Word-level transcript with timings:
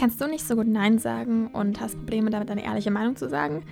Kannst 0.00 0.18
du 0.18 0.26
nicht 0.26 0.48
so 0.48 0.56
gut 0.56 0.66
Nein 0.66 0.96
sagen 0.96 1.48
und 1.48 1.78
hast 1.78 1.94
Probleme 1.98 2.30
damit, 2.30 2.50
eine 2.50 2.64
ehrliche 2.64 2.90
Meinung 2.90 3.16
zu 3.16 3.28
sagen? 3.28 3.66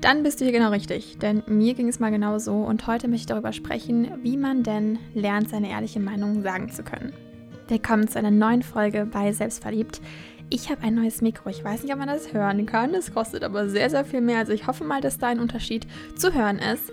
Dann 0.00 0.22
bist 0.22 0.40
du 0.40 0.46
hier 0.46 0.52
genau 0.54 0.70
richtig, 0.70 1.18
denn 1.18 1.42
mir 1.46 1.74
ging 1.74 1.86
es 1.86 2.00
mal 2.00 2.10
genau 2.10 2.38
so 2.38 2.62
und 2.62 2.86
heute 2.86 3.08
möchte 3.08 3.24
ich 3.24 3.26
darüber 3.26 3.52
sprechen, 3.52 4.10
wie 4.22 4.38
man 4.38 4.62
denn 4.62 4.98
lernt, 5.12 5.50
seine 5.50 5.68
ehrliche 5.68 6.00
Meinung 6.00 6.40
sagen 6.40 6.72
zu 6.72 6.82
können. 6.82 7.12
Willkommen 7.68 8.08
zu 8.08 8.18
einer 8.18 8.30
neuen 8.30 8.62
Folge 8.62 9.04
bei 9.04 9.30
Selbstverliebt. 9.32 10.00
Ich 10.48 10.70
habe 10.70 10.80
ein 10.80 10.94
neues 10.94 11.20
Mikro. 11.20 11.50
Ich 11.50 11.62
weiß 11.62 11.82
nicht, 11.82 11.92
ob 11.92 11.98
man 11.98 12.08
das 12.08 12.32
hören 12.32 12.64
kann. 12.64 12.94
Es 12.94 13.12
kostet 13.12 13.44
aber 13.44 13.68
sehr, 13.68 13.90
sehr 13.90 14.06
viel 14.06 14.22
mehr. 14.22 14.38
Also 14.38 14.52
ich 14.52 14.66
hoffe 14.66 14.82
mal, 14.82 15.02
dass 15.02 15.18
da 15.18 15.26
ein 15.26 15.40
Unterschied 15.40 15.86
zu 16.16 16.32
hören 16.32 16.58
ist. 16.58 16.90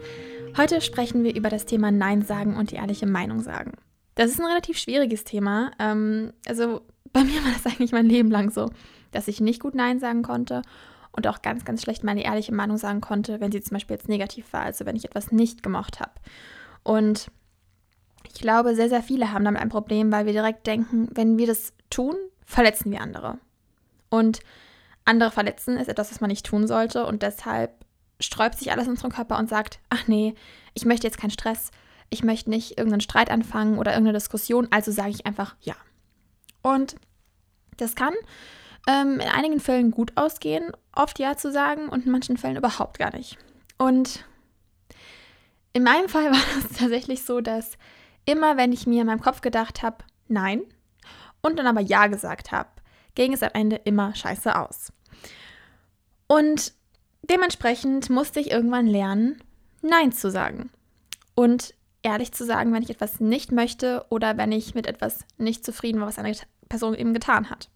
Heute 0.58 0.82
sprechen 0.82 1.24
wir 1.24 1.34
über 1.34 1.48
das 1.48 1.66
Thema 1.66 1.90
Nein 1.90 2.24
sagen 2.24 2.58
und 2.58 2.72
die 2.72 2.76
ehrliche 2.76 3.08
Meinung 3.08 3.40
sagen. 3.44 3.72
Das 4.16 4.30
ist 4.30 4.42
ein 4.42 4.46
relativ 4.46 4.78
schwieriges 4.78 5.24
Thema. 5.24 5.72
Ähm, 5.80 6.34
also 6.46 6.82
bei 7.14 7.24
mir 7.24 7.44
war 7.44 7.52
das 7.52 7.66
eigentlich 7.66 7.92
mein 7.92 8.08
Leben 8.08 8.32
lang 8.32 8.52
so, 8.52 8.70
dass 9.12 9.28
ich 9.28 9.40
nicht 9.40 9.62
gut 9.62 9.76
Nein 9.76 10.00
sagen 10.00 10.24
konnte 10.24 10.64
und 11.12 11.28
auch 11.28 11.42
ganz, 11.42 11.64
ganz 11.64 11.84
schlecht 11.84 12.04
meine 12.04 12.24
ehrliche 12.24 12.54
Meinung 12.54 12.78
sagen 12.78 13.00
konnte, 13.00 13.40
wenn 13.40 13.52
sie 13.52 13.62
zum 13.62 13.76
Beispiel 13.76 13.96
jetzt 13.96 14.10
negativ 14.10 14.52
war, 14.52 14.62
also 14.62 14.86
wenn 14.86 14.96
ich 14.96 15.06
etwas 15.06 15.32
nicht 15.32 15.64
gemocht 15.64 16.00
habe. 16.00 16.12
Und 16.84 17.28
ich 18.26 18.34
glaube, 18.34 18.76
sehr, 18.76 18.90
sehr 18.90 19.04
viele 19.04 19.32
haben 19.32 19.46
damit 19.46 19.62
ein 19.62 19.70
Problem, 19.70 20.12
weil 20.12 20.26
wir 20.26 20.34
direkt 20.34 20.66
denken, 20.66 21.08
wenn 21.12 21.38
wir 21.38 21.48
das 21.48 21.74
tun, 21.90 22.16
verletzen 22.46 22.92
wir 22.92 23.02
andere. 23.02 23.38
Und 24.10 24.40
andere 25.06 25.32
verletzen 25.32 25.78
ist 25.78 25.88
etwas, 25.88 26.12
was 26.12 26.22
man 26.22 26.30
nicht 26.30 26.46
tun 26.46 26.68
sollte 26.68 27.06
und 27.06 27.22
deshalb 27.22 27.72
sträubt 28.20 28.58
sich 28.58 28.72
alles 28.72 28.86
in 28.86 28.92
unserem 28.92 29.12
Körper 29.12 29.38
und 29.38 29.50
sagt, 29.50 29.80
ach 29.90 30.08
nee, 30.08 30.34
ich 30.74 30.86
möchte 30.86 31.06
jetzt 31.06 31.18
keinen 31.18 31.32
Stress, 31.32 31.72
ich 32.10 32.24
möchte 32.24 32.50
nicht 32.50 32.78
irgendeinen 32.78 33.02
Streit 33.02 33.30
anfangen 33.30 33.78
oder 33.78 33.92
irgendeine 33.92 34.18
Diskussion, 34.18 34.68
also 34.72 34.92
sage 34.92 35.10
ich 35.10 35.26
einfach 35.26 35.56
ja. 35.62 35.76
Und 36.64 36.96
das 37.78 37.96
kann 37.96 38.14
ähm, 38.88 39.20
in 39.20 39.30
einigen 39.30 39.60
Fällen 39.60 39.92
gut 39.92 40.14
ausgehen, 40.16 40.72
oft 40.96 41.20
ja 41.20 41.38
zu 41.38 41.52
sagen 41.52 41.90
und 41.90 42.06
in 42.06 42.12
manchen 42.12 42.38
Fällen 42.38 42.58
überhaupt 42.58 42.98
gar 42.98 43.16
nicht. 43.16 43.38
Und 43.78 44.26
in 45.74 45.84
meinem 45.84 46.10
Fall 46.10 46.32
war 46.32 46.58
es 46.58 46.78
tatsächlich 46.78 47.24
so, 47.24 47.42
dass 47.42 47.78
immer, 48.26 48.58
wenn 48.58 48.72
ich 48.72 48.88
mir 48.88 49.02
in 49.02 49.08
meinem 49.08 49.22
Kopf 49.22 49.42
gedacht 49.42 49.84
habe, 49.84 49.98
nein, 50.28 50.62
und 51.42 51.60
dann 51.60 51.68
aber 51.68 51.82
ja 51.82 52.08
gesagt 52.08 52.52
habe, 52.52 52.70
ging 53.16 53.34
es 53.34 53.44
am 53.44 53.52
Ende 53.54 53.76
immer 53.76 54.16
scheiße 54.16 54.58
aus. 54.58 54.92
Und 56.28 56.74
dementsprechend 57.22 58.10
musste 58.10 58.40
ich 58.40 58.52
irgendwann 58.52 58.88
lernen, 58.88 59.42
Nein 59.82 60.14
zu 60.14 60.32
sagen. 60.32 60.72
Und 61.36 61.76
ehrlich 62.04 62.32
zu 62.32 62.46
sagen, 62.46 62.74
wenn 62.74 62.84
ich 62.84 62.90
etwas 62.90 63.20
nicht 63.20 63.52
möchte 63.52 64.06
oder 64.10 64.38
wenn 64.38 64.54
ich 64.54 64.76
mit 64.76 64.88
etwas 64.88 65.26
nicht 65.38 65.66
zufrieden 65.66 66.00
war, 66.00 66.08
was 66.08 66.18
Person 66.74 66.96
eben 66.96 67.14
getan 67.14 67.52
hat. 67.52 67.70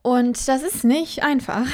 Und 0.00 0.46
das 0.46 0.62
ist 0.62 0.84
nicht 0.84 1.24
einfach. 1.24 1.66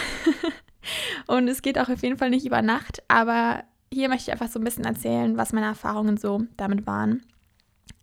und 1.26 1.46
es 1.46 1.60
geht 1.60 1.78
auch 1.78 1.90
auf 1.90 2.02
jeden 2.02 2.16
Fall 2.16 2.30
nicht 2.30 2.46
über 2.46 2.62
Nacht, 2.62 3.02
aber 3.06 3.64
hier 3.92 4.08
möchte 4.08 4.30
ich 4.30 4.32
einfach 4.32 4.50
so 4.50 4.58
ein 4.58 4.64
bisschen 4.64 4.86
erzählen, 4.86 5.36
was 5.36 5.52
meine 5.52 5.66
Erfahrungen 5.66 6.16
so 6.16 6.40
damit 6.56 6.86
waren. 6.86 7.22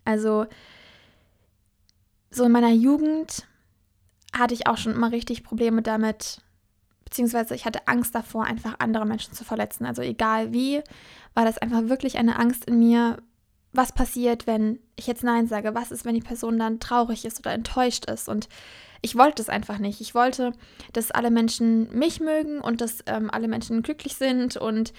Also, 0.06 0.46
so 2.30 2.44
in 2.44 2.52
meiner 2.52 2.72
Jugend 2.72 3.48
hatte 4.32 4.54
ich 4.54 4.68
auch 4.68 4.78
schon 4.78 4.94
immer 4.94 5.12
richtig 5.12 5.44
Probleme 5.44 5.82
damit, 5.82 6.40
beziehungsweise 7.04 7.56
ich 7.56 7.66
hatte 7.66 7.88
Angst 7.88 8.14
davor, 8.14 8.46
einfach 8.46 8.76
andere 8.78 9.08
Menschen 9.08 9.34
zu 9.34 9.44
verletzen. 9.44 9.88
Also 9.88 10.04
egal 10.04 10.54
wie, 10.54 10.84
war 11.34 11.46
das 11.46 11.58
einfach 11.58 11.90
wirklich 11.90 12.20
eine 12.20 12.38
Angst 12.38 12.66
in 12.66 12.78
mir, 12.78 13.18
was 13.74 13.92
passiert, 13.92 14.46
wenn 14.46 14.80
ich 14.96 15.08
jetzt 15.08 15.24
Nein 15.24 15.48
sage? 15.48 15.74
Was 15.74 15.92
ist, 15.92 16.06
wenn 16.06 16.14
die 16.14 16.22
Person 16.22 16.60
dann 16.60 16.80
traurig 16.80 17.26
ist 17.26 17.40
oder 17.40 17.52
enttäuscht 17.52 18.06
ist? 18.06 18.30
Und 18.30 18.48
ich 19.02 19.18
wollte 19.18 19.42
es 19.42 19.50
einfach 19.50 19.80
nicht. 19.80 20.00
Ich 20.00 20.16
wollte, 20.16 20.54
dass 20.94 21.12
alle 21.12 21.32
Menschen 21.32 21.90
mich 21.98 22.20
mögen 22.20 22.62
und 22.62 22.82
dass 22.82 23.00
ähm, 23.08 23.30
alle 23.32 23.48
Menschen 23.48 23.82
glücklich 23.82 24.16
sind 24.16 24.56
und 24.58 24.94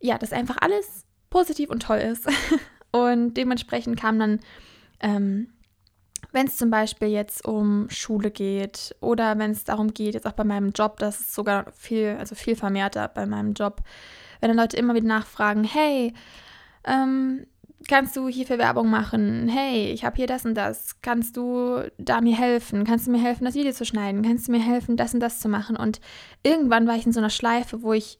ja, 0.00 0.18
dass 0.18 0.32
einfach 0.32 0.58
alles 0.60 1.06
positiv 1.30 1.70
und 1.70 1.82
toll 1.82 1.98
ist. 1.98 2.28
und 2.92 3.34
dementsprechend 3.34 3.98
kam 3.98 4.18
dann, 4.18 4.40
ähm, 5.00 5.48
wenn 6.30 6.46
es 6.46 6.58
zum 6.58 6.70
Beispiel 6.70 7.08
jetzt 7.08 7.46
um 7.46 7.88
Schule 7.88 8.30
geht 8.30 8.94
oder 9.00 9.38
wenn 9.38 9.52
es 9.52 9.64
darum 9.64 9.94
geht, 9.94 10.14
jetzt 10.14 10.26
auch 10.26 10.32
bei 10.32 10.44
meinem 10.44 10.72
Job, 10.72 10.98
das 10.98 11.20
ist 11.20 11.34
sogar 11.34 11.72
viel, 11.72 12.16
also 12.18 12.34
viel 12.34 12.54
vermehrter 12.54 13.08
bei 13.08 13.24
meinem 13.24 13.54
Job, 13.54 13.82
wenn 14.40 14.50
dann 14.50 14.58
Leute 14.58 14.76
immer 14.76 14.94
wieder 14.94 15.06
nachfragen, 15.06 15.64
hey, 15.64 16.12
ähm, 16.84 17.46
kannst 17.88 18.16
du 18.16 18.28
hierfür 18.28 18.58
Werbung 18.58 18.90
machen? 18.90 19.48
Hey, 19.48 19.90
ich 19.90 20.04
habe 20.04 20.16
hier 20.16 20.26
das 20.26 20.44
und 20.44 20.54
das. 20.54 21.00
Kannst 21.02 21.36
du 21.36 21.82
da 21.98 22.20
mir 22.20 22.36
helfen? 22.36 22.84
Kannst 22.84 23.06
du 23.06 23.10
mir 23.10 23.22
helfen, 23.22 23.44
das 23.44 23.54
Video 23.54 23.72
zu 23.72 23.84
schneiden? 23.84 24.22
Kannst 24.22 24.48
du 24.48 24.52
mir 24.52 24.62
helfen, 24.62 24.96
das 24.96 25.14
und 25.14 25.20
das 25.20 25.40
zu 25.40 25.48
machen? 25.48 25.76
Und 25.76 26.00
irgendwann 26.42 26.86
war 26.86 26.96
ich 26.96 27.06
in 27.06 27.12
so 27.12 27.20
einer 27.20 27.30
Schleife, 27.30 27.82
wo 27.82 27.92
ich 27.92 28.18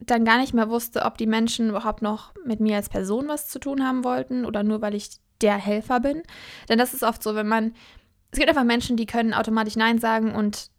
dann 0.00 0.24
gar 0.24 0.38
nicht 0.38 0.54
mehr 0.54 0.68
wusste, 0.68 1.02
ob 1.02 1.18
die 1.18 1.26
Menschen 1.26 1.70
überhaupt 1.70 2.02
noch 2.02 2.32
mit 2.44 2.60
mir 2.60 2.76
als 2.76 2.88
Person 2.88 3.28
was 3.28 3.48
zu 3.48 3.58
tun 3.58 3.84
haben 3.84 4.04
wollten 4.04 4.44
oder 4.44 4.62
nur 4.62 4.80
weil 4.82 4.94
ich 4.94 5.20
der 5.40 5.56
Helfer 5.56 6.00
bin. 6.00 6.22
Denn 6.68 6.78
das 6.78 6.94
ist 6.94 7.02
oft 7.02 7.22
so, 7.22 7.34
wenn 7.34 7.48
man. 7.48 7.74
Es 8.30 8.38
gibt 8.38 8.48
einfach 8.48 8.64
Menschen, 8.64 8.96
die 8.96 9.04
können 9.04 9.34
automatisch 9.34 9.76
Nein 9.76 9.98
sagen 9.98 10.34
und 10.34 10.70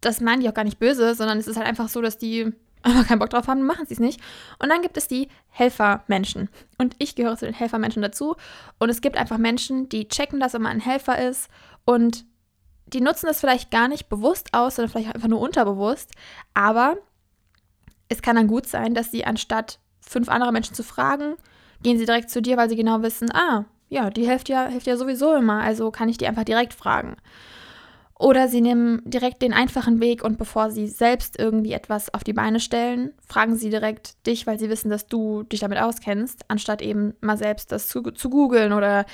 das 0.00 0.20
meinen 0.20 0.40
die 0.40 0.48
auch 0.48 0.54
gar 0.54 0.64
nicht 0.64 0.78
böse, 0.78 1.14
sondern 1.14 1.38
es 1.38 1.48
ist 1.48 1.56
halt 1.56 1.66
einfach 1.66 1.88
so, 1.88 2.00
dass 2.00 2.16
die 2.16 2.52
aber 2.82 3.04
keinen 3.04 3.18
Bock 3.18 3.30
drauf 3.30 3.48
haben, 3.48 3.66
machen 3.66 3.86
sie 3.86 3.94
es 3.94 4.00
nicht. 4.00 4.20
Und 4.58 4.68
dann 4.68 4.82
gibt 4.82 4.96
es 4.96 5.08
die 5.08 5.28
Helfermenschen. 5.50 6.48
Und 6.78 6.94
ich 6.98 7.14
gehöre 7.14 7.36
zu 7.36 7.44
den 7.44 7.54
Helfermenschen 7.54 8.02
dazu. 8.02 8.36
Und 8.78 8.88
es 8.88 9.00
gibt 9.00 9.16
einfach 9.16 9.38
Menschen, 9.38 9.88
die 9.88 10.08
checken, 10.08 10.40
dass 10.40 10.54
immer 10.54 10.68
ein 10.68 10.80
Helfer 10.80 11.18
ist 11.28 11.48
und 11.84 12.24
die 12.86 13.00
nutzen 13.00 13.26
das 13.26 13.40
vielleicht 13.40 13.70
gar 13.70 13.88
nicht 13.88 14.08
bewusst 14.08 14.52
aus, 14.52 14.76
sondern 14.76 14.90
vielleicht 14.90 15.14
einfach 15.14 15.28
nur 15.28 15.40
unterbewusst. 15.40 16.12
Aber 16.54 16.96
es 18.08 18.22
kann 18.22 18.36
dann 18.36 18.48
gut 18.48 18.66
sein, 18.66 18.94
dass 18.94 19.10
sie 19.10 19.24
anstatt 19.24 19.78
fünf 20.00 20.28
andere 20.28 20.52
Menschen 20.52 20.74
zu 20.74 20.82
fragen, 20.82 21.36
gehen 21.82 21.98
sie 21.98 22.06
direkt 22.06 22.30
zu 22.30 22.42
dir, 22.42 22.56
weil 22.56 22.68
sie 22.68 22.76
genau 22.76 23.02
wissen, 23.02 23.30
ah, 23.32 23.64
ja, 23.88 24.10
die 24.10 24.26
hilft 24.26 24.48
ja, 24.48 24.66
hilft 24.66 24.86
ja 24.86 24.96
sowieso 24.96 25.34
immer, 25.34 25.62
also 25.62 25.90
kann 25.90 26.08
ich 26.08 26.18
die 26.18 26.26
einfach 26.26 26.44
direkt 26.44 26.74
fragen. 26.74 27.16
Oder 28.20 28.48
sie 28.48 28.60
nehmen 28.60 29.00
direkt 29.06 29.40
den 29.40 29.54
einfachen 29.54 29.98
Weg 29.98 30.22
und 30.22 30.36
bevor 30.36 30.70
sie 30.70 30.88
selbst 30.88 31.38
irgendwie 31.38 31.72
etwas 31.72 32.12
auf 32.12 32.22
die 32.22 32.34
Beine 32.34 32.60
stellen, 32.60 33.14
fragen 33.26 33.56
sie 33.56 33.70
direkt 33.70 34.26
dich, 34.26 34.46
weil 34.46 34.58
sie 34.58 34.68
wissen, 34.68 34.90
dass 34.90 35.06
du 35.06 35.42
dich 35.44 35.60
damit 35.60 35.78
auskennst, 35.80 36.42
anstatt 36.48 36.82
eben 36.82 37.14
mal 37.22 37.38
selbst 37.38 37.72
das 37.72 37.88
zu, 37.88 38.02
zu 38.02 38.28
googeln 38.28 38.74
oder 38.74 39.06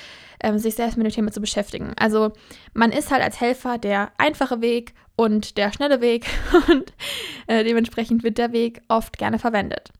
ähm, 0.43 0.59
sich 0.59 0.75
selbst 0.75 0.97
mit 0.97 1.07
dem 1.07 1.13
Thema 1.13 1.31
zu 1.31 1.39
beschäftigen. 1.39 1.93
Also 1.97 2.33
man 2.73 2.91
ist 2.91 3.09
halt 3.09 3.23
als 3.23 3.39
Helfer 3.39 3.77
der 3.77 4.11
einfache 4.17 4.59
Weg 4.59 4.93
und 5.15 5.55
der 5.55 5.71
schnelle 5.71 6.01
Weg 6.01 6.25
und 6.67 6.91
äh, 7.47 7.63
dementsprechend 7.63 8.25
wird 8.25 8.37
der 8.37 8.51
Weg 8.51 8.81
oft 8.89 9.17
gerne 9.17 9.39
verwendet. 9.39 9.93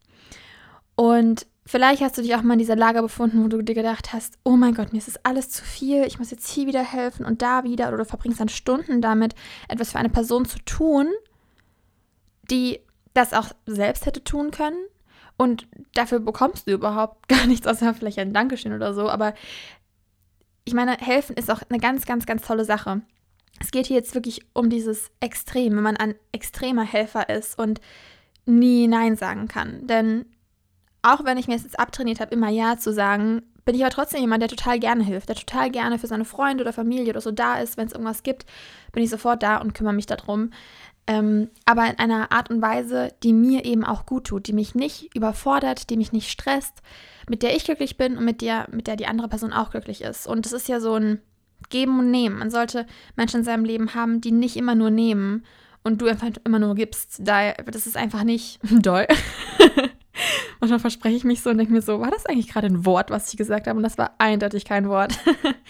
Und 0.95 1.47
Vielleicht 1.67 2.01
hast 2.01 2.17
du 2.17 2.21
dich 2.21 2.33
auch 2.33 2.43
mal 2.43 2.53
in 2.53 2.59
dieser 2.59 2.77
Lage 2.77 3.01
befunden, 3.01 3.43
wo 3.43 3.49
du 3.49 3.61
dir 3.61 3.75
gedacht 3.75 4.13
hast, 4.13 4.37
oh 4.45 4.55
mein 4.55 4.73
Gott, 4.73 4.93
mir 4.93 4.99
ist 4.99 5.09
das 5.09 5.25
alles 5.25 5.49
zu 5.49 5.65
viel, 5.65 6.05
ich 6.05 6.17
muss 6.17 6.31
jetzt 6.31 6.47
hier 6.47 6.65
wieder 6.65 6.81
helfen 6.81 7.25
und 7.25 7.41
da 7.41 7.65
wieder, 7.65 7.89
oder 7.89 7.97
du 7.97 8.05
verbringst 8.05 8.39
dann 8.39 8.47
Stunden 8.47 9.01
damit, 9.01 9.35
etwas 9.67 9.91
für 9.91 9.99
eine 9.99 10.07
Person 10.07 10.45
zu 10.45 10.59
tun, 10.59 11.07
die 12.49 12.79
das 13.13 13.33
auch 13.33 13.49
selbst 13.65 14.05
hätte 14.05 14.23
tun 14.23 14.51
können. 14.51 14.77
Und 15.35 15.67
dafür 15.93 16.19
bekommst 16.19 16.69
du 16.69 16.71
überhaupt 16.71 17.27
gar 17.27 17.45
nichts, 17.45 17.67
außer 17.67 17.93
vielleicht 17.93 18.19
ein 18.19 18.33
Dankeschön 18.33 18.71
oder 18.71 18.93
so. 18.93 19.09
Aber 19.09 19.33
ich 20.63 20.73
meine, 20.73 20.93
helfen 20.97 21.35
ist 21.35 21.51
auch 21.51 21.63
eine 21.67 21.79
ganz, 21.79 22.05
ganz, 22.05 22.25
ganz 22.25 22.47
tolle 22.47 22.63
Sache. 22.63 23.01
Es 23.59 23.71
geht 23.71 23.87
hier 23.87 23.97
jetzt 23.97 24.15
wirklich 24.15 24.45
um 24.53 24.69
dieses 24.69 25.11
Extrem, 25.19 25.75
wenn 25.75 25.83
man 25.83 25.97
ein 25.97 26.15
extremer 26.31 26.85
Helfer 26.85 27.27
ist 27.27 27.59
und 27.59 27.81
nie 28.45 28.87
Nein 28.87 29.17
sagen 29.17 29.49
kann. 29.49 29.85
Denn 29.85 30.25
auch 31.13 31.25
wenn 31.25 31.37
ich 31.37 31.47
mir 31.47 31.55
jetzt 31.55 31.79
abtrainiert 31.79 32.19
habe, 32.19 32.33
immer 32.33 32.49
Ja 32.49 32.77
zu 32.77 32.93
sagen, 32.93 33.41
bin 33.65 33.75
ich 33.75 33.81
aber 33.81 33.91
trotzdem 33.91 34.21
jemand, 34.21 34.41
der 34.41 34.49
total 34.49 34.79
gerne 34.79 35.03
hilft, 35.03 35.29
der 35.29 35.35
total 35.35 35.69
gerne 35.69 35.99
für 35.99 36.07
seine 36.07 36.25
Freunde 36.25 36.63
oder 36.63 36.71
Familie 36.73 37.09
oder 37.09 37.21
so 37.21 37.31
da 37.31 37.59
ist. 37.59 37.77
Wenn 37.77 37.87
es 37.87 37.93
irgendwas 37.93 38.23
gibt, 38.23 38.45
bin 38.93 39.03
ich 39.03 39.09
sofort 39.09 39.43
da 39.43 39.57
und 39.57 39.73
kümmere 39.73 39.93
mich 39.93 40.05
darum. 40.05 40.51
Ähm, 41.05 41.49
aber 41.65 41.85
in 41.85 41.99
einer 41.99 42.31
Art 42.31 42.49
und 42.49 42.61
Weise, 42.61 43.13
die 43.23 43.33
mir 43.33 43.65
eben 43.65 43.85
auch 43.85 44.05
gut 44.05 44.25
tut, 44.25 44.47
die 44.47 44.53
mich 44.53 44.75
nicht 44.75 45.15
überfordert, 45.15 45.89
die 45.89 45.97
mich 45.97 46.11
nicht 46.11 46.29
stresst, 46.29 46.81
mit 47.29 47.43
der 47.43 47.55
ich 47.55 47.63
glücklich 47.65 47.97
bin 47.97 48.17
und 48.17 48.25
mit 48.25 48.41
der, 48.41 48.67
mit 48.71 48.87
der 48.87 48.97
die 48.97 49.07
andere 49.07 49.27
Person 49.29 49.53
auch 49.53 49.71
glücklich 49.71 50.01
ist. 50.01 50.27
Und 50.27 50.45
das 50.45 50.53
ist 50.53 50.67
ja 50.67 50.79
so 50.79 50.95
ein 50.95 51.21
Geben 51.69 51.99
und 51.99 52.11
Nehmen. 52.11 52.37
Man 52.37 52.51
sollte 52.51 52.85
Menschen 53.15 53.39
in 53.39 53.45
seinem 53.45 53.65
Leben 53.65 53.95
haben, 53.95 54.21
die 54.21 54.31
nicht 54.31 54.57
immer 54.57 54.75
nur 54.75 54.89
nehmen 54.89 55.45
und 55.83 56.01
du 56.01 56.07
einfach 56.07 56.29
immer 56.43 56.59
nur 56.59 56.75
gibst. 56.75 57.19
Da, 57.19 57.53
das 57.53 57.87
ist 57.87 57.97
einfach 57.97 58.23
nicht 58.23 58.59
doll. 58.71 59.07
Manchmal 60.59 60.79
verspreche 60.79 61.15
ich 61.15 61.23
mich 61.23 61.41
so 61.41 61.49
und 61.49 61.57
denke 61.57 61.73
mir 61.73 61.81
so, 61.81 61.99
war 61.99 62.11
das 62.11 62.25
eigentlich 62.25 62.49
gerade 62.49 62.67
ein 62.67 62.85
Wort, 62.85 63.09
was 63.09 63.31
ich 63.31 63.37
gesagt 63.37 63.67
habe? 63.67 63.77
Und 63.77 63.83
das 63.83 63.97
war 63.97 64.15
eindeutig 64.17 64.65
kein 64.65 64.89
Wort. 64.89 65.17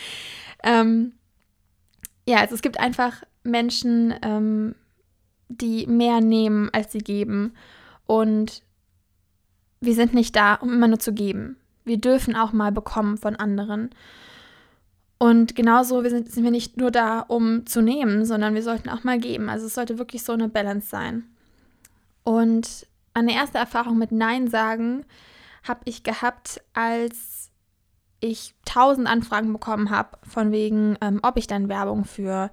ähm, 0.63 1.13
ja, 2.27 2.37
also 2.37 2.55
es 2.55 2.61
gibt 2.61 2.79
einfach 2.79 3.23
Menschen, 3.43 4.13
ähm, 4.21 4.75
die 5.49 5.87
mehr 5.87 6.21
nehmen, 6.21 6.69
als 6.73 6.91
sie 6.91 6.99
geben. 6.99 7.53
Und 8.05 8.63
wir 9.79 9.93
sind 9.93 10.13
nicht 10.13 10.35
da, 10.35 10.55
um 10.55 10.73
immer 10.73 10.87
nur 10.87 10.99
zu 10.99 11.13
geben. 11.13 11.57
Wir 11.85 11.97
dürfen 11.97 12.35
auch 12.35 12.51
mal 12.51 12.71
bekommen 12.71 13.17
von 13.17 13.35
anderen. 13.35 13.89
Und 15.19 15.55
genauso 15.55 16.03
wir 16.03 16.09
sind, 16.09 16.31
sind 16.31 16.43
wir 16.43 16.51
nicht 16.51 16.77
nur 16.77 16.91
da, 16.91 17.21
um 17.21 17.65
zu 17.65 17.81
nehmen, 17.81 18.25
sondern 18.25 18.53
wir 18.53 18.61
sollten 18.61 18.89
auch 18.89 19.03
mal 19.03 19.19
geben. 19.19 19.49
Also 19.49 19.65
es 19.65 19.73
sollte 19.73 19.97
wirklich 19.97 20.23
so 20.23 20.33
eine 20.33 20.47
Balance 20.49 20.89
sein. 20.89 21.23
Und 22.23 22.85
eine 23.17 23.33
erste 23.33 23.57
Erfahrung 23.57 23.97
mit 23.97 24.11
Nein 24.11 24.47
sagen 24.47 25.05
habe 25.63 25.81
ich 25.85 26.03
gehabt, 26.03 26.61
als 26.73 27.51
ich 28.19 28.53
tausend 28.65 29.07
Anfragen 29.07 29.51
bekommen 29.51 29.89
habe, 29.89 30.17
von 30.23 30.51
wegen, 30.51 30.97
ähm, 31.01 31.19
ob 31.23 31.37
ich 31.37 31.47
dann 31.47 31.69
Werbung 31.69 32.05
für 32.05 32.51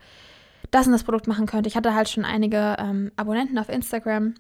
das 0.71 0.87
und 0.87 0.93
das 0.93 1.05
Produkt 1.05 1.27
machen 1.27 1.47
könnte. 1.47 1.69
Ich 1.69 1.77
hatte 1.77 1.95
halt 1.95 2.09
schon 2.09 2.25
einige 2.25 2.77
ähm, 2.79 3.13
Abonnenten 3.17 3.59
auf 3.59 3.69
Instagram. 3.69 4.35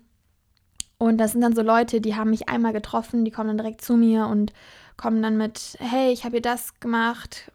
Und 0.98 1.18
das 1.18 1.32
sind 1.32 1.40
dann 1.40 1.54
so 1.54 1.62
Leute, 1.62 2.00
die 2.00 2.14
haben 2.14 2.30
mich 2.30 2.48
einmal 2.48 2.72
getroffen, 2.72 3.24
die 3.24 3.30
kommen 3.30 3.48
dann 3.48 3.58
direkt 3.58 3.82
zu 3.82 3.96
mir 3.96 4.26
und 4.26 4.52
kommen 4.96 5.22
dann 5.22 5.36
mit, 5.36 5.76
hey, 5.80 6.12
ich 6.12 6.24
habe 6.24 6.36
hier 6.36 6.42
das 6.42 6.78
gemacht, 6.80 7.52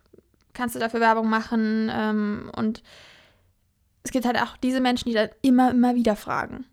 kannst 0.53 0.75
du 0.75 0.79
dafür 0.79 0.99
Werbung 0.99 1.29
machen? 1.29 1.89
Ähm, 1.91 2.51
und 2.55 2.83
es 4.03 4.11
gibt 4.11 4.25
halt 4.25 4.41
auch 4.41 4.57
diese 4.57 4.81
Menschen, 4.81 5.09
die 5.09 5.15
dann 5.15 5.29
immer, 5.41 5.71
immer 5.71 5.95
wieder 5.95 6.15
fragen 6.15 6.65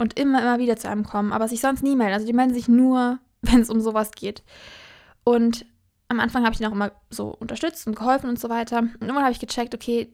und 0.00 0.18
immer, 0.18 0.40
immer 0.40 0.58
wieder 0.58 0.76
zu 0.76 0.88
einem 0.88 1.04
kommen, 1.04 1.32
aber 1.32 1.46
sich 1.46 1.60
sonst 1.60 1.82
nie 1.82 1.94
melden. 1.94 2.14
Also 2.14 2.26
die 2.26 2.32
melden 2.32 2.54
sich 2.54 2.68
nur, 2.68 3.18
wenn 3.42 3.60
es 3.60 3.70
um 3.70 3.80
sowas 3.80 4.12
geht. 4.12 4.42
Und 5.24 5.66
am 6.08 6.18
Anfang 6.18 6.44
habe 6.44 6.54
ich 6.54 6.60
ihnen 6.60 6.70
auch 6.70 6.74
immer 6.74 6.92
so 7.10 7.28
unterstützt 7.28 7.86
und 7.86 7.94
geholfen 7.94 8.28
und 8.28 8.40
so 8.40 8.48
weiter. 8.48 8.78
Und 8.78 9.02
irgendwann 9.02 9.22
habe 9.22 9.32
ich 9.32 9.38
gecheckt, 9.38 9.74
okay, 9.74 10.12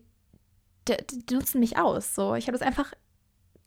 die, 0.88 0.96
die, 1.24 1.34
nutzen 1.34 1.60
mich 1.60 1.78
aus. 1.78 2.14
So, 2.14 2.34
ich 2.34 2.48
habe 2.48 2.58
das 2.58 2.66
einfach 2.66 2.92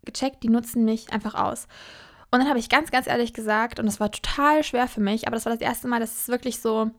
gecheckt, 0.05 0.43
die 0.43 0.49
nutzen 0.49 0.85
mich 0.85 1.11
einfach 1.11 1.35
aus. 1.35 1.67
Und 2.31 2.39
dann 2.39 2.49
habe 2.49 2.59
ich 2.59 2.69
ganz, 2.69 2.91
ganz 2.91 3.07
ehrlich 3.07 3.33
gesagt, 3.33 3.79
und 3.79 3.85
das 3.85 3.99
war 3.99 4.11
total 4.11 4.63
schwer 4.63 4.87
für 4.87 5.01
mich, 5.01 5.25
aber 5.25 5.35
das 5.35 5.45
war 5.45 5.53
das 5.53 5.61
erste 5.61 5.87
Mal, 5.87 5.99
dass 5.99 6.21
es 6.21 6.27
wirklich 6.27 6.59
so 6.59 6.91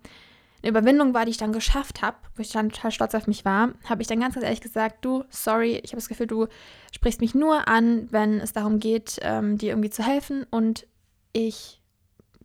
eine 0.62 0.70
Überwindung 0.70 1.14
war, 1.14 1.24
die 1.24 1.30
ich 1.30 1.36
dann 1.36 1.52
geschafft 1.52 2.02
habe, 2.02 2.16
wo 2.36 2.42
ich 2.42 2.50
dann 2.50 2.70
total 2.70 2.90
stolz 2.90 3.14
auf 3.14 3.26
mich 3.26 3.44
war, 3.44 3.72
habe 3.84 4.02
ich 4.02 4.08
dann 4.08 4.20
ganz, 4.20 4.34
ganz 4.34 4.44
ehrlich 4.44 4.60
gesagt, 4.60 5.04
du, 5.04 5.24
sorry, 5.30 5.80
ich 5.82 5.92
habe 5.92 5.96
das 5.96 6.08
Gefühl, 6.08 6.26
du 6.26 6.46
sprichst 6.92 7.20
mich 7.20 7.34
nur 7.34 7.68
an, 7.68 8.08
wenn 8.10 8.40
es 8.40 8.52
darum 8.52 8.78
geht, 8.78 9.18
ähm, 9.22 9.56
dir 9.56 9.70
irgendwie 9.70 9.90
zu 9.90 10.04
helfen 10.04 10.44
und 10.50 10.86
ich 11.32 11.80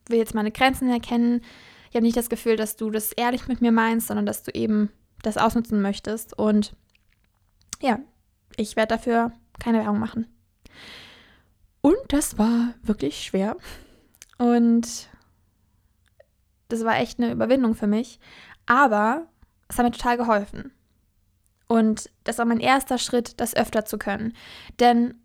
will 0.07 0.17
jetzt 0.17 0.35
meine 0.35 0.51
Grenzen 0.51 0.89
erkennen. 0.89 1.41
Ich 1.89 1.95
habe 1.95 2.05
nicht 2.05 2.17
das 2.17 2.29
Gefühl, 2.29 2.55
dass 2.55 2.75
du 2.75 2.89
das 2.89 3.11
ehrlich 3.11 3.47
mit 3.47 3.61
mir 3.61 3.71
meinst, 3.71 4.07
sondern 4.07 4.25
dass 4.25 4.43
du 4.43 4.51
eben 4.51 4.91
das 5.23 5.37
ausnutzen 5.37 5.81
möchtest 5.81 6.37
und 6.37 6.73
ja, 7.81 7.99
ich 8.55 8.75
werde 8.75 8.95
dafür 8.95 9.33
keine 9.59 9.79
Werbung 9.79 9.99
machen. 9.99 10.27
Und 11.81 11.97
das 12.07 12.37
war 12.37 12.73
wirklich 12.81 13.23
schwer. 13.23 13.57
Und 14.37 15.09
das 16.67 16.83
war 16.83 16.97
echt 16.97 17.19
eine 17.19 17.31
Überwindung 17.31 17.75
für 17.75 17.87
mich. 17.87 18.19
Aber 18.65 19.27
es 19.67 19.77
hat 19.77 19.85
mir 19.85 19.91
total 19.91 20.17
geholfen. 20.17 20.71
Und 21.67 22.09
das 22.23 22.37
war 22.37 22.45
mein 22.45 22.59
erster 22.59 22.97
Schritt, 22.97 23.39
das 23.39 23.55
öfter 23.55 23.85
zu 23.85 23.97
können. 23.97 24.33
Denn 24.79 25.15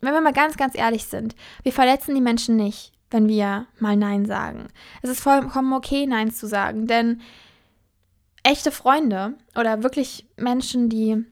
wenn 0.00 0.14
wir 0.14 0.20
mal 0.20 0.32
ganz, 0.32 0.56
ganz 0.56 0.76
ehrlich 0.76 1.04
sind, 1.06 1.34
wir 1.62 1.72
verletzen 1.72 2.14
die 2.14 2.20
Menschen 2.20 2.56
nicht, 2.56 2.92
wenn 3.10 3.28
wir 3.28 3.66
mal 3.78 3.96
Nein 3.96 4.26
sagen. 4.26 4.68
Es 5.02 5.10
ist 5.10 5.20
vollkommen 5.20 5.72
okay, 5.72 6.06
Nein 6.06 6.30
zu 6.30 6.46
sagen. 6.46 6.86
Denn 6.86 7.20
echte 8.42 8.70
Freunde 8.70 9.34
oder 9.56 9.82
wirklich 9.82 10.26
Menschen, 10.36 10.88
die 10.88 11.24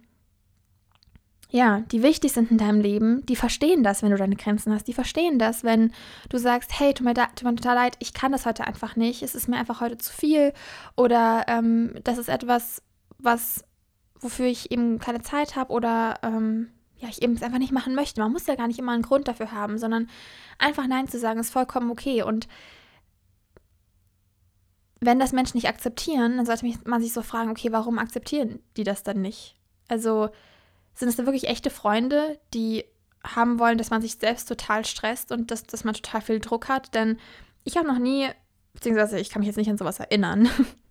ja, 1.53 1.81
die 1.93 2.03
wichtig 2.03 2.33
sind 2.33 2.51
in 2.51 2.57
deinem 2.57 2.81
Leben, 2.81 3.27
die 3.27 3.37
verstehen 3.37 3.83
das, 3.85 4.03
wenn 4.03 4.11
du 4.11 4.17
deine 4.17 4.37
Grenzen 4.37 4.73
hast. 4.73 4.89
Die 4.89 4.95
verstehen 4.95 5.39
das, 5.39 5.65
wenn 5.65 5.93
du 6.31 6.39
sagst, 6.39 6.81
hey, 6.81 6.95
tut 6.95 7.05
mir, 7.05 7.13
da, 7.13 7.27
tut 7.27 7.45
mir 7.45 7.55
total 7.55 7.75
leid, 7.75 7.97
ich 7.99 8.15
kann 8.15 8.33
das 8.33 8.47
heute 8.47 8.67
einfach 8.67 8.97
nicht, 8.97 9.23
es 9.23 9.35
ist 9.35 9.49
mir 9.49 9.59
einfach 9.59 9.83
heute 9.83 9.99
zu 9.99 10.11
viel 10.11 10.55
oder 10.97 11.45
ähm, 11.49 11.93
das 12.05 12.17
ist 12.17 12.31
etwas, 12.31 12.83
was, 13.19 13.65
wofür 14.19 14.47
ich 14.47 14.73
eben 14.73 14.99
keine 14.99 15.21
Zeit 15.21 15.55
habe 15.55 15.75
oder 15.75 16.15
ähm, 16.23 16.71
ja, 16.97 17.09
ich 17.11 17.21
eben 17.21 17.35
es 17.35 17.43
einfach 17.43 17.59
nicht 17.59 17.73
machen 17.73 17.95
möchte. 17.95 18.23
Man 18.23 18.33
muss 18.33 18.47
ja 18.47 18.55
gar 18.55 18.67
nicht 18.67 18.79
immer 18.79 18.93
einen 18.93 19.03
Grund 19.03 19.29
dafür 19.29 19.53
haben, 19.53 19.77
sondern 19.77 20.09
einfach 20.59 20.87
Nein 20.87 21.07
zu 21.07 21.19
sagen 21.19 21.39
ist 21.39 21.51
vollkommen 21.51 21.91
okay 21.91 22.23
und 22.23 22.49
wenn 25.01 25.19
das 25.19 25.33
Menschen 25.33 25.59
nicht 25.59 25.69
akzeptieren, 25.69 26.39
dann 26.39 26.47
sollte 26.47 26.67
man 26.87 27.03
sich 27.03 27.13
so 27.13 27.21
fragen, 27.21 27.51
okay, 27.51 27.73
warum 27.73 27.99
akzeptieren 27.99 28.61
die 28.79 28.85
das 28.85 29.03
dann 29.03 29.21
nicht? 29.21 29.57
Also, 29.89 30.31
sind 30.95 31.09
es 31.09 31.17
da 31.17 31.25
wirklich 31.25 31.49
echte 31.49 31.71
Freunde, 31.71 32.39
die 32.55 32.85
haben 33.25 33.59
wollen, 33.59 33.79
dass 33.79 33.91
man 33.91 34.03
sich 34.03 34.17
selbst 34.17 34.49
total 34.49 34.85
stresst 34.85 35.33
und 35.33 35.51
dass, 35.51 35.65
dass 35.65 35.85
man 35.85 35.95
total 35.95 36.21
viel 36.21 36.41
Druck 36.41 36.69
hat. 36.69 36.95
Denn 36.95 37.19
ich 37.65 37.77
habe 37.77 37.87
noch 37.87 37.99
nie, 37.99 38.29
beziehungsweise 38.75 39.19
ich 39.19 39.31
kann 39.31 39.41
mich 39.41 39.47
jetzt 39.47 39.57
nicht 39.57 39.71
an 39.71 39.79
sowas 39.79 40.01
erinnern. 40.01 40.49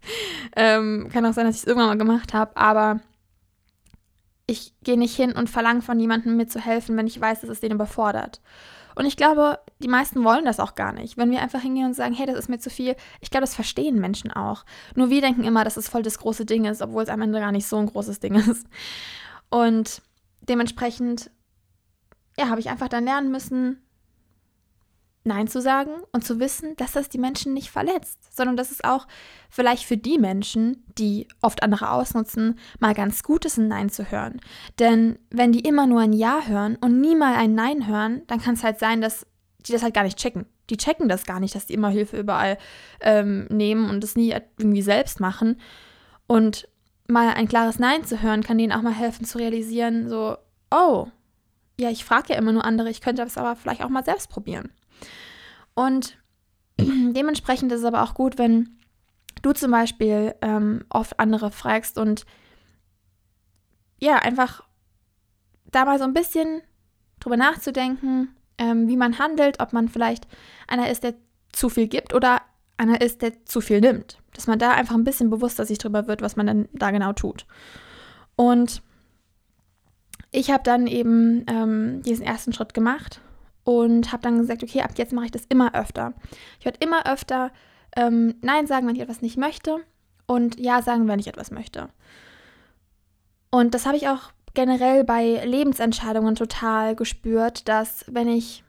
ähm, 0.56 1.10
kann 1.12 1.26
auch 1.26 1.34
sein, 1.34 1.46
dass 1.46 1.56
ich 1.56 1.64
es 1.64 1.68
irgendwann 1.68 1.90
mal 1.90 1.98
gemacht 1.98 2.34
habe, 2.34 2.56
aber 2.56 3.02
ich 4.48 4.74
gehe 4.84 4.98
nicht 4.98 5.16
hin 5.16 5.34
und 5.34 5.50
verlange 5.50 5.82
von 5.82 6.00
jemandem 6.00 6.38
mir 6.38 6.48
zu 6.48 6.60
helfen, 6.60 6.98
wenn 6.98 7.08
ich 7.08 7.20
weiß, 7.20 7.42
dass 7.42 7.50
es 7.50 7.60
den 7.60 7.72
überfordert. 7.72 8.42
Und 8.96 9.06
ich 9.06 9.16
glaube, 9.16 9.60
die 9.80 9.88
meisten 9.88 10.24
wollen 10.24 10.44
das 10.44 10.60
auch 10.60 10.76
gar 10.76 10.92
nicht. 10.92 11.18
Wenn 11.18 11.32
wir 11.32 11.42
einfach 11.42 11.62
hingehen 11.62 11.86
und 11.86 11.94
sagen, 11.94 12.14
hey, 12.14 12.26
das 12.26 12.38
ist 12.38 12.50
mir 12.50 12.60
zu 12.60 12.70
viel, 12.70 12.96
ich 13.22 13.30
glaube, 13.30 13.42
das 13.42 13.56
verstehen 13.56 14.00
Menschen 14.00 14.32
auch. 14.32 14.66
Nur 14.96 15.10
wir 15.10 15.22
denken 15.22 15.46
immer, 15.46 15.64
dass 15.64 15.78
es 15.78 15.88
voll 15.88 16.04
das 16.04 16.20
große 16.20 16.46
Ding 16.46 16.66
ist, 16.66 16.82
obwohl 16.82 17.04
es 17.04 17.10
am 17.10 17.22
Ende 17.22 17.40
gar 17.40 17.54
nicht 17.54 17.68
so 17.68 17.78
ein 17.78 17.86
großes 17.86 18.20
Ding 18.20 18.36
ist. 18.52 18.68
Und 19.52 20.02
dementsprechend, 20.42 21.30
ja, 22.38 22.50
habe 22.50 22.60
ich 22.60 22.70
einfach 22.70 22.88
dann 22.88 23.06
lernen 23.06 23.32
müssen, 23.32 23.84
Nein 25.24 25.48
zu 25.48 25.62
sagen 25.62 25.92
und 26.12 26.26
zu 26.26 26.40
wissen, 26.40 26.76
dass 26.78 26.94
das 26.94 27.08
die 27.08 27.20
Menschen 27.20 27.54
nicht 27.54 27.70
verletzt, 27.70 28.36
sondern 28.36 28.58
dass 28.58 28.72
es 28.72 28.84
auch 28.84 29.08
vielleicht 29.52 29.86
für 29.86 29.98
die 29.98 30.18
Menschen, 30.18 30.84
die 30.98 31.28
oft 31.42 31.62
andere 31.62 31.92
ausnutzen, 31.92 32.58
mal 32.80 32.96
ganz 32.96 33.22
gut 33.22 33.46
ist, 33.46 33.58
ein 33.58 33.68
Nein 33.68 33.90
zu 33.90 34.10
hören. 34.10 34.42
Denn 34.80 35.20
wenn 35.30 35.52
die 35.52 35.60
immer 35.60 35.86
nur 35.86 36.02
ein 36.02 36.14
Ja 36.14 36.42
hören 36.48 36.76
und 36.78 37.02
nie 37.02 37.16
mal 37.16 37.36
ein 37.36 37.54
Nein 37.54 37.88
hören, 37.88 38.24
dann 38.28 38.42
kann 38.42 38.56
es 38.56 38.64
halt 38.64 38.80
sein, 38.80 39.00
dass 39.00 39.28
die 39.68 39.74
das 39.74 39.84
halt 39.84 39.94
gar 39.94 40.04
nicht 40.04 40.18
checken. 40.18 40.48
Die 40.72 40.78
checken 40.78 41.08
das 41.08 41.26
gar 41.26 41.40
nicht, 41.40 41.54
dass 41.54 41.68
die 41.68 41.76
immer 41.76 41.90
Hilfe 41.90 42.18
überall 42.18 42.58
ähm, 43.02 43.46
nehmen 43.52 43.92
und 43.92 44.04
das 44.04 44.16
nie 44.16 44.34
irgendwie 44.58 44.82
selbst 44.82 45.20
machen. 45.20 45.60
Und 46.26 46.68
mal 47.12 47.34
ein 47.34 47.48
klares 47.48 47.80
Nein 47.80 48.06
zu 48.06 48.22
hören, 48.22 48.44
kann 48.44 48.58
denen 48.58 48.72
auch 48.72 48.82
mal 48.82 48.94
helfen 48.94 49.26
zu 49.26 49.38
realisieren, 49.38 50.10
so, 50.10 50.38
oh, 50.72 51.08
ja, 51.80 51.90
ich 51.90 52.06
frage 52.06 52.34
ja 52.34 52.40
immer 52.40 52.52
nur 52.52 52.66
andere, 52.66 52.90
ich 52.90 53.02
könnte 53.02 53.24
das 53.24 53.38
aber 53.38 53.56
vielleicht 53.56 53.84
auch 53.84 53.90
mal 53.90 54.06
selbst 54.06 54.30
probieren. 54.30 54.72
Und 55.74 56.18
dementsprechend 56.80 57.72
ist 57.72 57.80
es 57.80 57.86
aber 57.86 58.04
auch 58.04 58.14
gut, 58.14 58.38
wenn 58.38 58.78
du 59.42 59.54
zum 59.54 59.72
Beispiel 59.72 60.36
ähm, 60.42 60.86
oft 60.90 61.20
andere 61.20 61.52
fragst 61.52 61.98
und 61.98 62.26
ja, 64.00 64.18
einfach 64.18 64.64
da 65.66 65.86
mal 65.86 66.00
so 66.00 66.06
ein 66.06 66.14
bisschen 66.14 66.62
drüber 67.20 67.38
nachzudenken, 67.38 68.36
ähm, 68.58 68.88
wie 68.88 68.98
man 68.98 69.20
handelt, 69.20 69.60
ob 69.60 69.74
man 69.74 69.90
vielleicht 69.90 70.28
einer 70.68 70.90
ist, 70.90 71.04
der 71.04 71.16
zu 71.52 71.70
viel 71.70 71.88
gibt 71.88 72.14
oder 72.14 72.42
einer 72.78 73.02
ist, 73.02 73.22
der 73.22 73.46
zu 73.46 73.62
viel 73.62 73.80
nimmt. 73.80 74.21
Dass 74.36 74.48
man 74.48 74.60
da 74.60 74.72
einfach 74.72 74.96
ein 74.96 75.04
bisschen 75.04 75.30
bewusster 75.30 75.66
sich 75.66 75.78
drüber 75.78 76.08
wird, 76.08 76.22
was 76.22 76.36
man 76.36 76.48
dann 76.48 76.70
da 76.74 76.92
genau 76.92 77.14
tut. 77.14 77.46
Und 78.36 78.82
ich 80.32 80.50
habe 80.50 80.64
dann 80.64 80.88
eben 80.88 81.46
ähm, 81.48 82.02
diesen 82.04 82.26
ersten 82.26 82.54
Schritt 82.54 82.74
gemacht 82.74 83.22
und 83.64 84.12
habe 84.12 84.24
dann 84.24 84.40
gesagt, 84.40 84.64
okay, 84.64 84.82
ab 84.82 84.92
jetzt 84.96 85.14
mache 85.14 85.26
ich 85.26 85.32
das 85.32 85.46
immer 85.50 85.76
öfter. 85.76 86.14
Ich 86.60 86.66
werde 86.66 86.80
immer 86.82 87.06
öfter 87.06 87.52
ähm, 87.96 88.36
Nein 88.42 88.68
sagen, 88.68 88.88
wenn 88.88 88.96
ich 88.96 89.02
etwas 89.02 89.22
nicht 89.22 89.38
möchte 89.38 89.78
und 90.26 90.60
Ja 90.60 90.82
sagen, 90.82 91.08
wenn 91.08 91.20
ich 91.20 91.28
etwas 91.28 91.52
möchte. 91.52 91.90
Und 93.52 93.74
das 93.74 93.86
habe 93.86 93.98
ich 93.98 94.08
auch 94.08 94.32
generell 94.54 95.04
bei 95.04 95.44
Lebensentscheidungen 95.46 96.36
total 96.36 96.96
gespürt, 96.96 97.68
dass 97.68 98.06
wenn 98.08 98.30
ich 98.30 98.64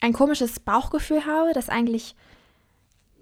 ein 0.00 0.12
komisches 0.12 0.60
Bauchgefühl 0.60 1.26
habe, 1.26 1.52
das 1.52 1.68
eigentlich 1.68 2.14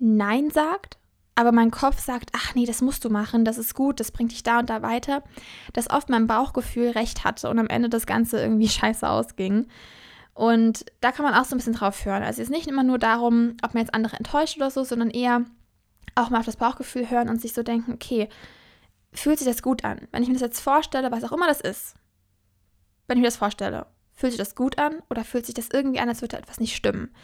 Nein 0.01 0.51
sagt, 0.51 0.99
aber 1.39 1.53
mein 1.53 1.71
Kopf 1.71 2.01
sagt, 2.01 2.31
ach 2.33 2.57
nee, 2.57 2.67
das 2.67 2.83
musst 2.83 3.05
du 3.05 3.11
machen, 3.11 3.45
das 3.45 3.59
ist 3.59 3.77
gut, 3.77 4.01
das 4.01 4.11
bringt 4.11 4.33
dich 4.33 4.43
da 4.43 4.59
und 4.59 4.69
da 4.69 4.83
weiter, 4.83 5.23
dass 5.73 5.89
oft 5.89 6.09
mein 6.09 6.27
Bauchgefühl 6.27 6.91
recht 6.91 7.23
hatte 7.23 7.49
und 7.49 7.61
am 7.61 7.69
Ende 7.69 7.89
das 7.89 8.07
Ganze 8.07 8.41
irgendwie 8.41 8.69
scheiße 8.69 9.09
ausging. 9.09 9.69
Und 10.35 10.85
da 11.01 11.13
kann 11.13 11.25
man 11.25 11.35
auch 11.35 11.45
so 11.45 11.55
ein 11.55 11.59
bisschen 11.59 11.75
drauf 11.75 12.05
hören. 12.05 12.25
Also 12.25 12.43
es 12.43 12.49
ist 12.49 12.57
nicht 12.57 12.67
immer 12.67 12.83
nur 12.83 12.99
darum, 12.99 13.57
ob 13.63 13.73
man 13.73 13.85
jetzt 13.85 13.95
andere 13.95 14.17
enttäuscht 14.17 14.57
oder 14.57 14.73
so, 14.73 14.83
sondern 14.83 15.11
eher 15.11 15.45
auch 16.17 16.31
mal 16.31 16.41
auf 16.41 16.47
das 16.47 16.57
Bauchgefühl 16.57 17.09
hören 17.09 17.29
und 17.29 17.41
sich 17.41 17.53
so 17.53 17.63
denken, 17.63 17.93
okay, 17.93 18.29
fühlt 19.13 19.39
sich 19.39 19.47
das 19.47 19.63
gut 19.63 19.85
an? 19.85 20.09
Wenn 20.11 20.25
ich 20.25 20.29
mir 20.29 20.35
das 20.35 20.43
jetzt 20.43 20.61
vorstelle, 20.61 21.13
was 21.13 21.23
auch 21.23 21.31
immer 21.31 21.47
das 21.47 21.61
ist, 21.61 21.95
wenn 23.07 23.17
ich 23.17 23.23
mir 23.23 23.29
das 23.29 23.37
vorstelle, 23.37 23.87
fühlt 24.19 24.33
sich 24.33 24.39
das 24.39 24.57
gut 24.57 24.79
an 24.79 25.01
oder 25.11 25.23
fühlt 25.23 25.47
sich 25.47 25.55
das 25.55 25.69
irgendwie 25.73 26.01
an, 26.01 26.09
als 26.09 26.23
würde 26.23 26.37
etwas 26.37 26.59
nicht 26.59 26.75
stimmen? 26.75 27.15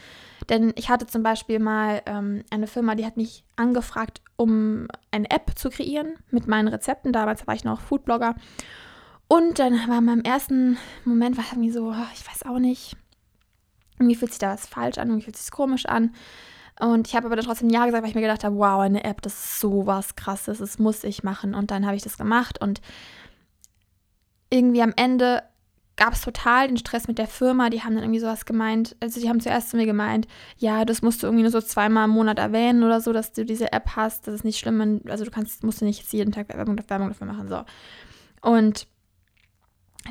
Denn 0.49 0.73
ich 0.77 0.91
hatte 0.91 1.09
zum 1.09 1.25
Beispiel 1.25 1.59
mal 1.59 2.03
ähm, 2.07 2.45
eine 2.51 2.69
Firma, 2.69 2.95
die 2.95 3.05
hat 3.05 3.17
mich 3.17 3.45
angefragt, 3.57 4.23
um 4.37 4.87
eine 5.11 5.29
App 5.29 5.59
zu 5.59 5.71
kreieren 5.71 6.15
mit 6.31 6.47
meinen 6.47 6.69
Rezepten. 6.69 7.13
Damals 7.13 7.49
war 7.49 7.55
ich 7.57 7.65
noch 7.65 7.81
Foodblogger. 7.81 8.37
Und 9.27 9.59
dann 9.59 9.73
war 9.89 9.99
in 9.99 10.05
meinem 10.05 10.23
ersten 10.23 10.79
Moment 11.05 11.37
war 11.37 11.45
irgendwie 11.51 11.73
so, 11.73 11.89
oh, 11.89 12.07
ich 12.15 12.25
weiß 12.29 12.45
auch 12.45 12.61
nicht, 12.61 12.97
irgendwie 13.99 14.15
fühlt 14.15 14.31
sich 14.31 14.39
da 14.39 14.53
was 14.53 14.67
falsch 14.67 14.99
an, 14.99 15.09
irgendwie 15.09 15.25
fühlt 15.25 15.37
sich 15.37 15.51
komisch 15.51 15.87
an. 15.87 16.15
Und 16.79 17.09
ich 17.09 17.17
habe 17.17 17.27
aber 17.27 17.35
dann 17.35 17.45
trotzdem 17.45 17.71
Ja 17.71 17.87
gesagt, 17.87 18.05
weil 18.05 18.11
ich 18.11 18.15
mir 18.15 18.21
gedacht 18.21 18.45
habe, 18.45 18.57
wow, 18.57 18.81
eine 18.81 19.03
App, 19.03 19.21
das 19.23 19.33
ist 19.33 19.61
so 19.61 19.87
was 19.87 20.15
krasses, 20.15 20.59
das 20.59 20.79
muss 20.79 21.03
ich 21.03 21.25
machen. 21.25 21.57
Und 21.57 21.73
dann 21.73 21.87
habe 21.87 21.97
ich 21.97 22.03
das 22.03 22.19
gemacht 22.19 22.61
und 22.61 22.81
irgendwie 24.49 24.83
am 24.83 24.93
Ende 24.95 25.43
gab 25.97 26.15
es 26.15 26.23
total 26.23 26.69
den 26.69 26.77
Stress 26.77 27.07
mit 27.07 27.19
der 27.19 27.27
Firma. 27.29 27.71
Die 27.71 27.83
haben 27.83 27.95
dann 27.95 28.03
irgendwie 28.03 28.21
sowas 28.21 28.47
gemeint. 28.47 28.97
Also 29.01 29.21
die 29.21 29.29
haben 29.29 29.41
zuerst 29.41 29.71
zu 29.71 29.77
mir 29.77 29.87
gemeint, 29.87 30.27
ja, 30.59 30.85
das 30.85 31.03
musst 31.03 31.23
du 31.23 31.27
irgendwie 31.27 31.43
nur 31.43 31.53
so 31.53 31.61
zweimal 31.61 32.07
im 32.07 32.11
Monat 32.11 32.39
erwähnen 32.39 32.83
oder 32.83 33.01
so, 33.01 33.13
dass 33.13 33.33
du 33.33 33.45
diese 33.45 33.73
App 33.73 33.91
hast. 33.95 34.27
Das 34.27 34.35
ist 34.35 34.45
nicht 34.45 34.59
schlimm. 34.59 35.03
Also 35.09 35.25
du 35.25 35.31
kannst, 35.31 35.63
musst 35.63 35.81
du 35.81 35.85
nicht 35.85 36.01
jetzt 36.01 36.13
jeden 36.13 36.33
Tag 36.33 36.49
Werbung, 36.49 36.79
Werbung 36.89 37.09
dafür 37.09 37.27
machen. 37.27 37.49
So. 37.49 37.65
Und 38.41 38.89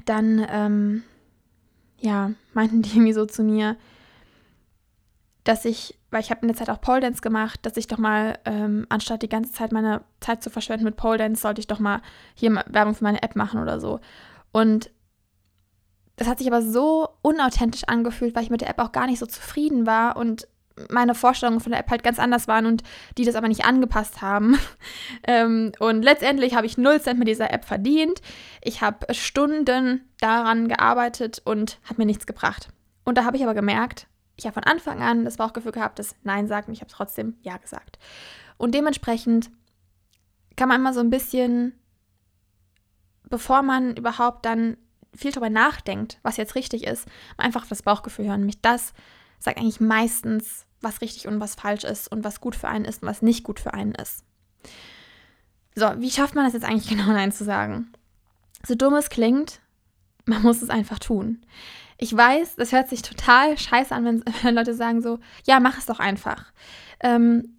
dann, 0.05 0.45
ähm, 0.49 1.03
ja, 1.99 2.31
meinten 2.53 2.81
die 2.83 2.91
irgendwie 2.91 3.13
so 3.13 3.25
zu 3.25 3.43
mir, 3.43 3.75
dass 5.43 5.65
ich, 5.65 5.99
weil 6.09 6.21
ich 6.21 6.29
habe 6.29 6.41
in 6.41 6.47
der 6.47 6.55
Zeit 6.55 6.69
auch 6.69 6.79
Pole 6.79 7.01
Dance 7.01 7.21
gemacht, 7.21 7.59
dass 7.63 7.75
ich 7.75 7.87
doch 7.87 7.97
mal, 7.97 8.39
ähm, 8.45 8.85
anstatt 8.87 9.21
die 9.21 9.29
ganze 9.29 9.51
Zeit 9.51 9.73
meine 9.73 10.05
Zeit 10.21 10.41
zu 10.41 10.49
verschwenden 10.49 10.85
mit 10.85 10.95
Pole 10.95 11.17
Dance, 11.17 11.41
sollte 11.41 11.59
ich 11.59 11.67
doch 11.67 11.79
mal 11.79 12.01
hier 12.33 12.63
Werbung 12.67 12.95
für 12.95 13.03
meine 13.03 13.21
App 13.21 13.35
machen 13.35 13.61
oder 13.61 13.81
so. 13.81 13.99
Und 14.53 14.89
das 16.15 16.27
hat 16.27 16.37
sich 16.37 16.47
aber 16.47 16.61
so 16.61 17.09
unauthentisch 17.21 17.83
angefühlt, 17.85 18.35
weil 18.35 18.43
ich 18.43 18.49
mit 18.49 18.61
der 18.61 18.69
App 18.69 18.79
auch 18.79 18.91
gar 18.91 19.07
nicht 19.07 19.19
so 19.19 19.25
zufrieden 19.25 19.85
war 19.85 20.15
und 20.15 20.47
meine 20.89 21.15
Vorstellungen 21.15 21.59
von 21.59 21.71
der 21.71 21.79
App 21.79 21.89
halt 21.89 22.03
ganz 22.03 22.19
anders 22.19 22.47
waren 22.47 22.65
und 22.65 22.83
die 23.17 23.25
das 23.25 23.35
aber 23.35 23.47
nicht 23.47 23.65
angepasst 23.65 24.21
haben. 24.21 24.57
ähm, 25.27 25.71
und 25.79 26.01
letztendlich 26.03 26.55
habe 26.55 26.65
ich 26.65 26.77
0 26.77 27.01
Cent 27.01 27.19
mit 27.19 27.27
dieser 27.27 27.51
App 27.53 27.65
verdient. 27.65 28.21
Ich 28.61 28.81
habe 28.81 29.13
Stunden 29.13 30.01
daran 30.19 30.67
gearbeitet 30.67 31.41
und 31.45 31.79
hat 31.83 31.97
mir 31.97 32.05
nichts 32.05 32.25
gebracht. 32.25 32.69
Und 33.05 33.17
da 33.17 33.25
habe 33.25 33.37
ich 33.37 33.43
aber 33.43 33.53
gemerkt, 33.53 34.07
ich 34.35 34.45
habe 34.45 34.55
von 34.55 34.63
Anfang 34.63 35.01
an 35.01 35.25
das 35.25 35.37
Bauchgefühl 35.37 35.71
gehabt, 35.71 35.99
dass 35.99 36.15
Nein 36.23 36.47
sagt 36.47 36.67
und 36.67 36.73
ich 36.73 36.81
habe 36.81 36.91
trotzdem 36.91 37.35
Ja 37.41 37.57
gesagt. 37.57 37.99
Und 38.57 38.73
dementsprechend 38.73 39.51
kann 40.55 40.69
man 40.69 40.79
immer 40.79 40.93
so 40.93 41.01
ein 41.01 41.09
bisschen, 41.09 41.73
bevor 43.29 43.61
man 43.61 43.95
überhaupt 43.95 44.45
dann 44.45 44.77
viel 45.15 45.31
darüber 45.31 45.49
nachdenkt, 45.49 46.19
was 46.23 46.37
jetzt 46.37 46.55
richtig 46.55 46.85
ist, 46.85 47.07
einfach 47.37 47.63
auf 47.63 47.69
das 47.69 47.83
Bauchgefühl 47.83 48.27
hören. 48.27 48.41
Nämlich 48.41 48.61
das 48.61 48.93
sagt 49.39 49.57
eigentlich 49.57 49.79
meistens, 49.79 50.65
was 50.81 51.01
richtig 51.01 51.27
und 51.27 51.39
was 51.39 51.55
falsch 51.55 51.83
ist 51.83 52.11
und 52.11 52.23
was 52.23 52.41
gut 52.41 52.55
für 52.55 52.67
einen 52.67 52.85
ist 52.85 53.03
und 53.03 53.09
was 53.09 53.21
nicht 53.21 53.43
gut 53.43 53.59
für 53.59 53.73
einen 53.73 53.95
ist. 53.95 54.23
So, 55.75 55.91
wie 55.97 56.11
schafft 56.11 56.35
man 56.35 56.45
das 56.45 56.53
jetzt 56.53 56.65
eigentlich 56.65 56.89
genau 56.97 57.07
Nein 57.07 57.31
zu 57.31 57.43
sagen? 57.43 57.91
So 58.65 58.75
dumm 58.75 58.93
es 58.95 59.09
klingt, 59.09 59.59
man 60.25 60.41
muss 60.41 60.61
es 60.61 60.69
einfach 60.69 60.99
tun. 60.99 61.45
Ich 61.97 62.15
weiß, 62.15 62.55
das 62.55 62.71
hört 62.71 62.89
sich 62.89 63.01
total 63.01 63.57
scheiße 63.57 63.93
an, 63.93 64.05
wenn, 64.05 64.23
wenn 64.43 64.55
Leute 64.55 64.73
sagen 64.73 65.01
so, 65.01 65.19
ja, 65.45 65.59
mach 65.59 65.77
es 65.77 65.85
doch 65.85 65.99
einfach. 65.99 66.51
Ähm, 66.99 67.57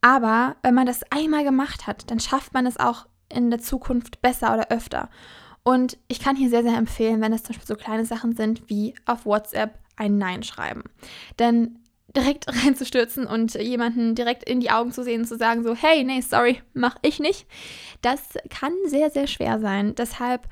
aber 0.00 0.56
wenn 0.62 0.74
man 0.74 0.86
das 0.86 1.02
einmal 1.10 1.44
gemacht 1.44 1.86
hat, 1.86 2.10
dann 2.10 2.20
schafft 2.20 2.54
man 2.54 2.66
es 2.66 2.76
auch 2.76 3.06
in 3.28 3.50
der 3.50 3.60
Zukunft 3.60 4.20
besser 4.20 4.52
oder 4.52 4.70
öfter. 4.70 5.08
Und 5.64 5.96
ich 6.08 6.20
kann 6.20 6.36
hier 6.36 6.50
sehr, 6.50 6.62
sehr 6.62 6.76
empfehlen, 6.76 7.20
wenn 7.20 7.32
es 7.32 7.44
zum 7.44 7.54
Beispiel 7.54 7.66
so 7.66 7.76
kleine 7.76 8.04
Sachen 8.04 8.34
sind 8.34 8.68
wie 8.68 8.94
auf 9.06 9.26
WhatsApp 9.26 9.78
ein 9.96 10.18
Nein 10.18 10.42
schreiben. 10.42 10.82
Denn 11.38 11.78
direkt 12.14 12.46
reinzustürzen 12.64 13.26
und 13.26 13.54
jemanden 13.54 14.14
direkt 14.14 14.48
in 14.48 14.60
die 14.60 14.70
Augen 14.70 14.92
zu 14.92 15.02
sehen 15.02 15.22
und 15.22 15.26
zu 15.26 15.36
sagen 15.36 15.62
so, 15.62 15.74
hey, 15.74 16.04
nee, 16.04 16.20
sorry, 16.20 16.62
mach 16.74 16.96
ich 17.02 17.20
nicht, 17.20 17.46
das 18.00 18.20
kann 18.50 18.72
sehr, 18.86 19.10
sehr 19.10 19.26
schwer 19.26 19.60
sein. 19.60 19.94
Deshalb, 19.94 20.48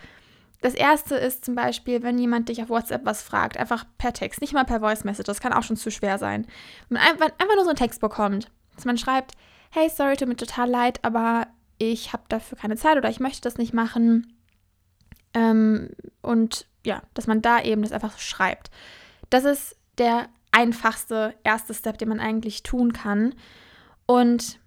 das 0.60 0.74
erste 0.74 1.16
ist 1.16 1.44
zum 1.44 1.54
Beispiel, 1.54 2.02
wenn 2.02 2.18
jemand 2.18 2.48
dich 2.48 2.62
auf 2.62 2.68
WhatsApp 2.68 3.04
was 3.04 3.22
fragt, 3.22 3.56
einfach 3.56 3.84
per 3.98 4.12
Text, 4.12 4.40
nicht 4.40 4.52
mal 4.52 4.64
per 4.64 4.80
Voice 4.80 5.04
Message, 5.04 5.26
das 5.26 5.40
kann 5.40 5.52
auch 5.52 5.62
schon 5.62 5.76
zu 5.76 5.90
schwer 5.90 6.18
sein. 6.18 6.46
Wenn 6.88 7.00
man 7.00 7.12
einfach, 7.12 7.54
nur 7.54 7.64
so 7.64 7.70
einen 7.70 7.78
Text 7.78 8.00
bekommt, 8.00 8.50
dass 8.74 8.84
man 8.84 8.98
schreibt, 8.98 9.32
hey, 9.70 9.88
sorry, 9.88 10.16
tut 10.16 10.28
mir 10.28 10.36
total 10.36 10.68
leid, 10.68 11.04
aber 11.04 11.46
ich 11.78 12.12
habe 12.12 12.24
dafür 12.28 12.58
keine 12.58 12.76
Zeit 12.76 12.96
oder 12.96 13.08
ich 13.08 13.20
möchte 13.20 13.40
das 13.42 13.56
nicht 13.56 13.72
machen. 13.72 14.39
Ähm, 15.34 15.90
und 16.22 16.66
ja, 16.84 17.02
dass 17.14 17.26
man 17.26 17.42
da 17.42 17.62
eben 17.62 17.82
das 17.82 17.92
einfach 17.92 18.12
so 18.12 18.18
schreibt. 18.18 18.70
Das 19.28 19.44
ist 19.44 19.76
der 19.98 20.28
einfachste 20.52 21.34
erste 21.44 21.74
Step, 21.74 21.98
den 21.98 22.08
man 22.08 22.20
eigentlich 22.20 22.62
tun 22.62 22.92
kann. 22.92 23.34
Und 24.06 24.58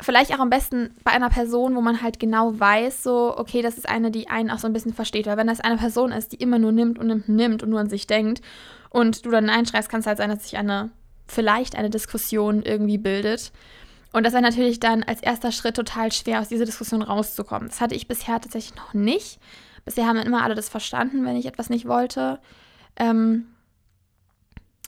vielleicht 0.00 0.34
auch 0.34 0.40
am 0.40 0.50
besten 0.50 0.94
bei 1.02 1.10
einer 1.12 1.30
Person, 1.30 1.74
wo 1.74 1.80
man 1.80 2.02
halt 2.02 2.18
genau 2.18 2.58
weiß, 2.58 3.02
so, 3.02 3.36
okay, 3.36 3.62
das 3.62 3.78
ist 3.78 3.88
eine, 3.88 4.10
die 4.10 4.28
einen 4.28 4.50
auch 4.50 4.58
so 4.58 4.66
ein 4.66 4.72
bisschen 4.72 4.94
versteht. 4.94 5.26
Weil 5.26 5.36
wenn 5.36 5.46
das 5.46 5.60
eine 5.60 5.76
Person 5.76 6.12
ist, 6.12 6.32
die 6.32 6.36
immer 6.36 6.58
nur 6.58 6.72
nimmt 6.72 6.98
und 6.98 7.06
nimmt 7.06 7.28
und 7.28 7.36
nimmt 7.36 7.62
und 7.62 7.70
nur 7.70 7.80
an 7.80 7.88
sich 7.88 8.06
denkt 8.06 8.42
und 8.90 9.24
du 9.24 9.30
dann 9.30 9.46
Nein 9.46 9.66
schreist, 9.66 9.88
kann 9.88 10.00
es 10.00 10.06
halt 10.06 10.18
sein, 10.18 10.30
dass 10.30 10.44
sich 10.44 10.58
eine, 10.58 10.90
vielleicht 11.26 11.76
eine 11.76 11.90
Diskussion 11.90 12.62
irgendwie 12.62 12.98
bildet. 12.98 13.52
Und 14.12 14.24
das 14.24 14.32
ist 14.32 14.40
natürlich 14.40 14.80
dann 14.80 15.02
als 15.02 15.22
erster 15.22 15.52
Schritt 15.52 15.76
total 15.76 16.12
schwer, 16.12 16.40
aus 16.40 16.48
dieser 16.48 16.64
Diskussion 16.64 17.02
rauszukommen. 17.02 17.68
Das 17.68 17.80
hatte 17.80 17.94
ich 17.94 18.08
bisher 18.08 18.40
tatsächlich 18.40 18.76
noch 18.76 18.94
nicht. 18.94 19.38
Bisher 19.84 20.06
haben 20.06 20.18
immer 20.18 20.42
alle 20.42 20.54
das 20.54 20.68
verstanden, 20.68 21.24
wenn 21.24 21.36
ich 21.36 21.46
etwas 21.46 21.70
nicht 21.70 21.86
wollte. 21.86 22.40
Ähm, 22.96 23.46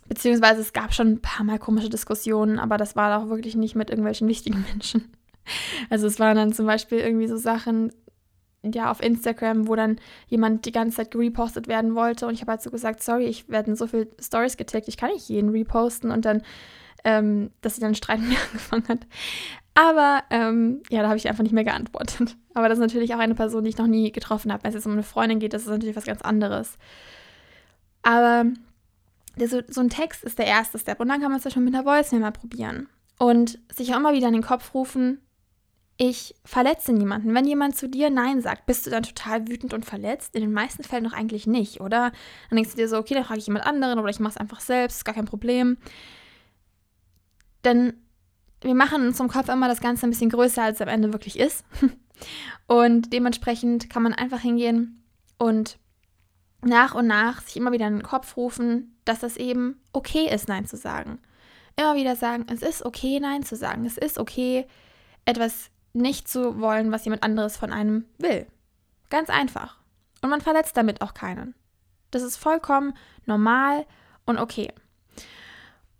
beziehungsweise 0.09 0.61
es 0.61 0.73
gab 0.73 0.95
schon 0.95 1.09
ein 1.09 1.23
paar 1.23 1.45
Mal 1.45 1.59
komische 1.59 1.89
Diskussionen, 1.89 2.59
aber 2.59 2.77
das 2.77 2.97
war 2.97 3.19
auch 3.19 3.29
wirklich 3.29 3.57
nicht 3.57 3.75
mit 3.75 3.91
irgendwelchen 3.91 4.29
wichtigen 4.29 4.65
Menschen. 4.71 5.13
Also 5.89 6.07
es 6.07 6.19
waren 6.19 6.37
dann 6.37 6.53
zum 6.53 6.67
Beispiel 6.67 6.99
irgendwie 6.99 7.29
so 7.29 7.37
Sachen, 7.37 7.93
ja, 8.63 8.91
auf 8.91 9.03
Instagram, 9.03 9.69
wo 9.69 9.75
dann 9.75 9.99
jemand 10.29 10.67
die 10.67 10.73
ganze 10.73 10.99
Zeit 10.99 11.11
gerepostet 11.11 11.67
werden 11.67 11.95
wollte 11.95 12.27
und 12.27 12.35
ich 12.35 12.43
habe 12.43 12.53
halt 12.53 12.63
so 12.63 12.71
gesagt, 12.71 13.03
sorry, 13.03 13.25
ich 13.25 13.49
werde 13.49 13.75
so 13.75 13.87
viele 13.87 14.09
Stories 14.21 14.59
getickt, 14.59 14.89
ich 14.89 14.99
kann 14.99 15.13
nicht 15.13 15.29
jeden 15.29 15.51
reposten 15.51 16.11
und 16.11 16.25
dann 16.25 16.43
ähm, 17.05 17.51
dass 17.61 17.77
sie 17.77 17.81
dann 17.81 17.95
Streit 17.95 18.21
mit 18.21 18.31
mir 18.31 18.39
angefangen 18.39 18.89
hat. 18.89 19.07
Aber 19.75 20.23
ähm, 20.31 20.83
ja, 20.91 21.03
da 21.03 21.09
habe 21.09 21.17
ich 21.17 21.29
einfach 21.29 21.43
nicht 21.43 21.53
mehr 21.53 21.65
geantwortet. 21.65 22.37
Aber 22.55 22.69
das 22.69 22.79
ist 22.79 22.83
natürlich 22.83 23.15
auch 23.15 23.19
eine 23.19 23.35
Person, 23.35 23.65
die 23.65 23.71
ich 23.71 23.79
noch 23.79 23.87
nie 23.87 24.11
getroffen 24.13 24.53
habe. 24.53 24.65
Wenn 24.65 24.71
es 24.71 24.75
jetzt 24.75 24.87
um 24.87 24.93
eine 24.93 25.03
Freundin 25.03 25.39
geht, 25.39 25.53
das 25.53 25.63
ist 25.63 25.69
natürlich 25.69 25.97
was 25.97 26.05
ganz 26.05 26.23
anderes. 26.23 26.77
Aber 28.03 28.47
so, 29.39 29.61
so 29.69 29.81
ein 29.81 29.91
Text 29.91 30.25
ist 30.25 30.39
der 30.39 30.47
erste 30.47 30.79
Step. 30.79 31.01
Und 31.01 31.09
dann 31.09 31.21
kann 31.21 31.31
man 31.31 31.39
es 31.39 31.45
ja 31.45 31.51
schon 31.51 31.65
mit 31.65 31.75
einer 31.75 31.85
Voice 31.85 32.13
mal 32.13 32.33
probieren. 32.33 32.89
Und 33.19 33.59
sich 33.73 33.93
auch 33.93 33.99
immer 33.99 34.13
wieder 34.13 34.29
in 34.29 34.35
den 34.35 34.43
Kopf 34.43 34.75
rufen, 34.75 35.21
ich 36.03 36.35
verletze 36.47 36.95
niemanden. 36.95 37.35
Wenn 37.35 37.45
jemand 37.45 37.77
zu 37.77 37.87
dir 37.87 38.09
Nein 38.09 38.41
sagt, 38.41 38.65
bist 38.65 38.87
du 38.87 38.91
dann 38.91 39.03
total 39.03 39.47
wütend 39.49 39.75
und 39.75 39.85
verletzt? 39.85 40.35
In 40.35 40.41
den 40.41 40.53
meisten 40.53 40.83
Fällen 40.83 41.05
doch 41.05 41.13
eigentlich 41.13 41.47
nicht, 41.47 41.83
oder? 41.83 42.13
Dann 42.49 42.57
denkst 42.57 42.71
du 42.71 42.79
dir 42.79 42.89
so, 42.89 42.97
okay, 42.97 43.13
dann 43.13 43.25
frage 43.25 43.39
ich 43.39 43.47
jemand 43.47 43.67
anderen 43.67 43.99
oder 43.99 44.09
ich 44.09 44.19
mache 44.19 44.31
es 44.31 44.37
einfach 44.39 44.61
selbst, 44.61 44.97
ist 44.97 45.05
gar 45.05 45.15
kein 45.15 45.27
Problem. 45.27 45.77
Denn 47.65 47.95
wir 48.61 48.75
machen 48.75 49.07
uns 49.07 49.21
im 49.21 49.29
Kopf 49.29 49.49
immer 49.49 49.69
das 49.69 49.81
Ganze 49.81 50.07
ein 50.07 50.11
bisschen 50.11 50.31
größer, 50.31 50.63
als 50.63 50.77
es 50.77 50.83
am 50.83 50.89
Ende 50.89 51.13
wirklich 51.13 51.39
ist. 51.39 51.65
Und 52.67 53.13
dementsprechend 53.13 53.91
kann 53.91 54.03
man 54.03 54.15
einfach 54.15 54.41
hingehen 54.41 55.03
und 55.39 55.79
nach 56.63 56.95
und 56.95 57.07
nach 57.07 57.41
sich 57.41 57.57
immer 57.57 57.73
wieder 57.73 57.87
in 57.87 57.95
den 57.95 58.03
Kopf 58.03 58.37
rufen, 58.37 58.97
dass 59.05 59.23
es 59.23 59.37
eben 59.37 59.81
okay 59.93 60.33
ist, 60.33 60.49
Nein 60.49 60.67
zu 60.67 60.77
sagen. 60.77 61.19
Immer 61.77 61.95
wieder 61.95 62.17
sagen, 62.17 62.47
es 62.53 62.63
ist 62.63 62.85
okay, 62.85 63.19
Nein 63.21 63.43
zu 63.43 63.57
sagen. 63.57 63.87
Es 63.87 63.97
ist 63.97 64.19
okay, 64.19 64.67
etwas 65.25 65.71
nicht 65.93 66.29
zu 66.29 66.61
wollen, 66.61 66.93
was 66.93 67.05
jemand 67.05 67.23
anderes 67.23 67.57
von 67.57 67.73
einem 67.73 68.05
will. 68.19 68.47
Ganz 69.09 69.31
einfach. 69.31 69.79
Und 70.23 70.31
man 70.31 70.43
verletzt 70.43 70.77
damit 70.77 71.01
auch 71.01 71.15
keinen. 71.15 71.55
Das 72.11 72.23
ist 72.23 72.37
vollkommen 72.37 72.93
normal 73.25 73.87
und 74.27 74.39
okay. 74.39 74.73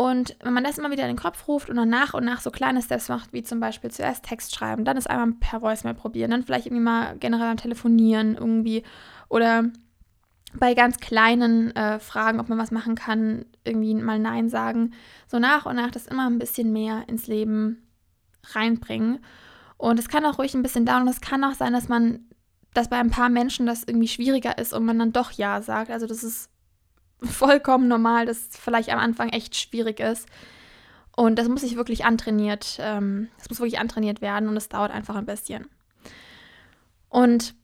Und 0.01 0.35
wenn 0.43 0.55
man 0.55 0.65
das 0.65 0.79
immer 0.79 0.91
wieder 0.91 1.03
in 1.03 1.15
den 1.15 1.23
Kopf 1.23 1.47
ruft 1.47 1.69
und 1.69 1.77
dann 1.77 1.91
nach 1.91 2.15
und 2.15 2.25
nach 2.25 2.41
so 2.41 2.51
kleine 2.51 2.81
Steps 2.81 3.11
macht, 3.11 3.35
wie 3.35 3.43
zum 3.43 3.61
Beispiel 3.61 3.91
zuerst 3.91 4.25
Text 4.25 4.55
schreiben, 4.55 4.87
dann 4.87 4.97
ist 4.97 5.11
einmal 5.11 5.33
per 5.39 5.61
Voicemail 5.61 5.93
probieren, 5.93 6.31
dann 6.31 6.43
vielleicht 6.43 6.65
irgendwie 6.65 6.83
mal 6.83 7.19
generell 7.19 7.49
am 7.49 7.59
Telefonieren 7.59 8.35
irgendwie 8.35 8.83
oder 9.29 9.65
bei 10.55 10.73
ganz 10.73 11.01
kleinen 11.01 11.77
äh, 11.77 11.99
Fragen, 11.99 12.41
ob 12.41 12.49
man 12.49 12.57
was 12.57 12.71
machen 12.71 12.95
kann, 12.95 13.45
irgendwie 13.63 13.95
mal 13.95 14.19
Nein 14.19 14.49
sagen. 14.49 14.95
So 15.27 15.39
nach 15.39 15.67
und 15.67 15.77
nach 15.77 15.91
das 15.91 16.07
immer 16.07 16.31
ein 16.31 16.39
bisschen 16.39 16.73
mehr 16.73 17.05
ins 17.07 17.27
Leben 17.27 17.87
reinbringen. 18.55 19.19
Und 19.77 19.99
es 19.99 20.09
kann 20.09 20.25
auch 20.25 20.39
ruhig 20.39 20.55
ein 20.55 20.63
bisschen 20.63 20.87
dauern. 20.87 21.03
Und 21.03 21.09
es 21.09 21.21
kann 21.21 21.45
auch 21.45 21.53
sein, 21.53 21.75
dass 21.75 21.89
man, 21.89 22.21
dass 22.73 22.89
bei 22.89 22.97
ein 22.97 23.11
paar 23.11 23.29
Menschen 23.29 23.67
das 23.67 23.85
irgendwie 23.87 24.09
schwieriger 24.09 24.57
ist 24.57 24.73
und 24.73 24.87
man 24.87 24.99
dann 24.99 25.13
doch 25.13 25.33
Ja 25.33 25.61
sagt. 25.61 25.91
Also 25.91 26.07
das 26.07 26.25
ist 26.25 26.50
vollkommen 27.23 27.89
normal, 27.89 28.27
dass 28.27 28.49
es 28.49 28.57
vielleicht 28.57 28.91
am 28.91 28.99
Anfang 28.99 29.31
echt 29.31 29.57
schwierig 29.57 30.01
ist. 30.01 30.29
Und 31.17 31.39
das 31.39 31.49
muss 31.49 31.61
sich 31.61 31.77
wirklich 31.77 32.05
antrainiert, 32.05 32.79
ähm, 32.81 33.29
das 33.39 33.51
muss 33.51 33.59
wirklich 33.59 33.79
antrainiert 33.79 34.21
werden 34.21 34.49
und 34.49 34.57
es 34.57 34.69
dauert 34.69 34.93
einfach 34.93 35.17
ein 35.17 35.27
bisschen. 35.27 35.69
Und 37.09 37.55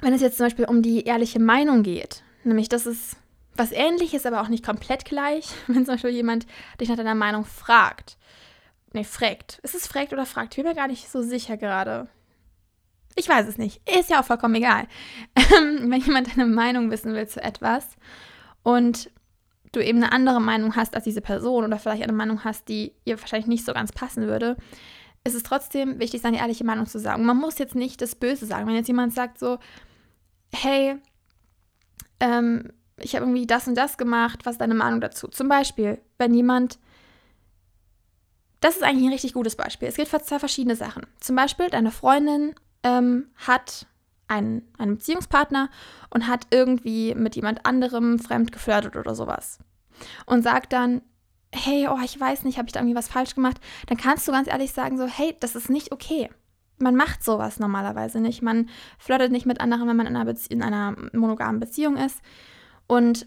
wenn 0.00 0.14
es 0.14 0.20
jetzt 0.20 0.36
zum 0.36 0.46
Beispiel 0.46 0.64
um 0.64 0.82
die 0.82 1.04
ehrliche 1.04 1.40
Meinung 1.40 1.82
geht, 1.82 2.22
nämlich 2.44 2.68
das 2.68 2.86
ist 2.86 3.16
was 3.54 3.72
ähnliches, 3.72 4.24
aber 4.24 4.40
auch 4.40 4.48
nicht 4.48 4.64
komplett 4.64 5.04
gleich, 5.04 5.48
wenn 5.66 5.84
zum 5.84 5.94
Beispiel 5.94 6.10
jemand 6.10 6.46
dich 6.80 6.88
nach 6.88 6.96
deiner 6.96 7.14
Meinung 7.14 7.44
fragt. 7.44 8.16
Nee, 8.92 9.04
fragt. 9.04 9.58
Ist 9.62 9.74
es 9.74 9.86
fragt 9.86 10.12
oder 10.12 10.26
fragt? 10.26 10.52
Ich 10.52 10.62
bin 10.62 10.66
mir 10.66 10.74
gar 10.74 10.88
nicht 10.88 11.10
so 11.10 11.22
sicher 11.22 11.56
gerade. 11.56 12.08
Ich 13.16 13.28
weiß 13.28 13.46
es 13.46 13.58
nicht. 13.58 13.80
Ist 13.90 14.10
ja 14.10 14.20
auch 14.20 14.24
vollkommen 14.24 14.54
egal. 14.54 14.86
wenn 15.34 16.00
jemand 16.00 16.30
deine 16.30 16.46
Meinung 16.46 16.90
wissen 16.90 17.14
will 17.14 17.26
zu 17.26 17.42
etwas 17.42 17.86
und 18.62 19.10
du 19.72 19.80
eben 19.80 20.02
eine 20.02 20.12
andere 20.12 20.40
Meinung 20.40 20.76
hast 20.76 20.94
als 20.94 21.04
diese 21.04 21.20
Person 21.20 21.64
oder 21.64 21.78
vielleicht 21.78 22.02
eine 22.02 22.12
Meinung 22.12 22.44
hast, 22.44 22.68
die 22.68 22.92
ihr 23.04 23.20
wahrscheinlich 23.20 23.48
nicht 23.48 23.64
so 23.64 23.72
ganz 23.72 23.92
passen 23.92 24.26
würde, 24.26 24.56
ist 25.24 25.34
es 25.34 25.42
trotzdem 25.42 25.98
wichtig, 25.98 26.20
seine 26.20 26.38
ehrliche 26.38 26.64
Meinung 26.64 26.86
zu 26.86 26.98
sagen. 26.98 27.24
Man 27.24 27.38
muss 27.38 27.58
jetzt 27.58 27.74
nicht 27.74 28.02
das 28.02 28.14
Böse 28.14 28.44
sagen. 28.44 28.66
Wenn 28.66 28.74
jetzt 28.74 28.88
jemand 28.88 29.14
sagt 29.14 29.38
so, 29.38 29.58
hey, 30.52 30.96
ähm, 32.20 32.72
ich 32.98 33.14
habe 33.14 33.24
irgendwie 33.24 33.46
das 33.46 33.66
und 33.66 33.76
das 33.76 33.96
gemacht, 33.96 34.40
was 34.44 34.54
ist 34.54 34.60
deine 34.60 34.74
Meinung 34.74 35.00
dazu? 35.00 35.28
Zum 35.28 35.48
Beispiel, 35.48 36.00
wenn 36.18 36.34
jemand, 36.34 36.78
das 38.60 38.76
ist 38.76 38.82
eigentlich 38.82 39.06
ein 39.06 39.12
richtig 39.12 39.32
gutes 39.32 39.56
Beispiel. 39.56 39.88
Es 39.88 39.96
geht 39.96 40.08
für 40.08 40.20
zwei 40.20 40.38
verschiedene 40.38 40.76
Sachen. 40.76 41.06
Zum 41.20 41.36
Beispiel, 41.36 41.70
deine 41.70 41.90
Freundin 41.90 42.54
ähm, 42.82 43.28
hat 43.36 43.86
einen, 44.32 44.62
einen 44.78 44.96
Beziehungspartner 44.96 45.68
und 46.10 46.26
hat 46.26 46.46
irgendwie 46.50 47.14
mit 47.14 47.36
jemand 47.36 47.66
anderem 47.66 48.18
fremd 48.18 48.52
geflirtet 48.52 48.96
oder 48.96 49.14
sowas. 49.14 49.58
Und 50.26 50.42
sagt 50.42 50.72
dann, 50.72 51.02
hey, 51.54 51.86
oh, 51.88 51.98
ich 52.02 52.18
weiß 52.18 52.44
nicht, 52.44 52.58
habe 52.58 52.66
ich 52.66 52.72
da 52.72 52.80
irgendwie 52.80 52.96
was 52.96 53.08
falsch 53.08 53.34
gemacht? 53.34 53.60
Dann 53.86 53.98
kannst 53.98 54.26
du 54.26 54.32
ganz 54.32 54.48
ehrlich 54.48 54.72
sagen, 54.72 54.96
so, 54.96 55.06
hey, 55.06 55.36
das 55.40 55.54
ist 55.54 55.68
nicht 55.68 55.92
okay. 55.92 56.30
Man 56.78 56.96
macht 56.96 57.22
sowas 57.22 57.60
normalerweise 57.60 58.20
nicht. 58.20 58.42
Man 58.42 58.70
flirtet 58.98 59.30
nicht 59.30 59.46
mit 59.46 59.60
anderen, 59.60 59.86
wenn 59.88 59.96
man 59.96 60.06
in 60.06 60.16
einer, 60.16 60.34
in 60.48 60.62
einer 60.62 60.96
monogamen 61.12 61.60
Beziehung 61.60 61.96
ist. 61.96 62.20
Und 62.86 63.26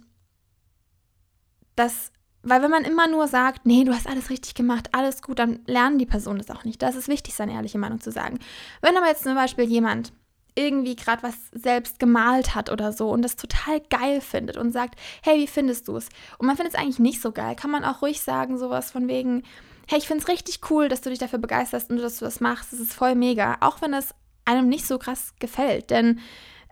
das, 1.76 2.12
weil 2.42 2.62
wenn 2.62 2.72
man 2.72 2.84
immer 2.84 3.08
nur 3.08 3.28
sagt, 3.28 3.66
nee, 3.66 3.84
du 3.84 3.94
hast 3.94 4.08
alles 4.08 4.30
richtig 4.30 4.56
gemacht, 4.56 4.90
alles 4.92 5.22
gut, 5.22 5.40
dann 5.40 5.60
lernen 5.68 6.00
die 6.00 6.06
Personen 6.06 6.40
das 6.40 6.50
auch 6.50 6.64
nicht. 6.64 6.82
Das 6.82 6.96
ist 6.96 7.08
wichtig, 7.08 7.36
seine 7.36 7.54
ehrliche 7.54 7.78
Meinung 7.78 8.02
zu 8.02 8.12
sagen. 8.12 8.40
Wenn 8.82 8.98
aber 8.98 9.08
jetzt 9.08 9.24
zum 9.24 9.36
Beispiel 9.36 9.66
jemand 9.66 10.12
irgendwie 10.56 10.96
gerade 10.96 11.24
was 11.24 11.36
selbst 11.52 12.00
gemalt 12.00 12.56
hat 12.56 12.72
oder 12.72 12.94
so 12.94 13.10
und 13.10 13.22
das 13.22 13.36
total 13.36 13.82
geil 13.82 14.22
findet 14.22 14.58
und 14.58 14.72
sagt, 14.72 15.00
hey, 15.22 15.38
wie 15.38 15.48
findest 15.48 15.88
du 15.88 15.98
es? 15.98 16.10
Und 16.38 16.48
man 16.48 16.56
findet 16.56 16.74
es 16.74 16.80
eigentlich 16.80 17.00
nicht 17.00 17.22
so 17.22 17.32
geil, 17.32 17.56
kann 17.56 17.72
man 17.72 17.84
auch 17.84 18.02
ruhig 18.02 18.22
sagen, 18.22 18.58
sowas 18.58 18.92
von 18.92 19.08
wegen, 19.08 19.44
hey, 19.88 20.00
ich 20.00 20.08
finde 20.08 20.24
es 20.24 20.30
richtig 20.30 20.62
cool, 20.70 20.88
dass 20.88 21.02
du 21.02 21.10
dich 21.10 21.20
dafür 21.20 21.40
begeisterst 21.40 21.90
und 21.90 21.98
dass 21.98 22.20
du 22.20 22.26
das 22.26 22.40
machst. 22.40 22.74
Das 22.74 22.80
ist 22.80 22.94
voll 22.94 23.16
mega, 23.16 23.58
auch 23.60 23.82
wenn 23.82 23.94
es 23.94 24.16
einem 24.46 24.70
nicht 24.70 24.88
so 24.88 24.98
krass 24.98 25.34
gefällt. 25.40 25.90
Denn 25.90 26.20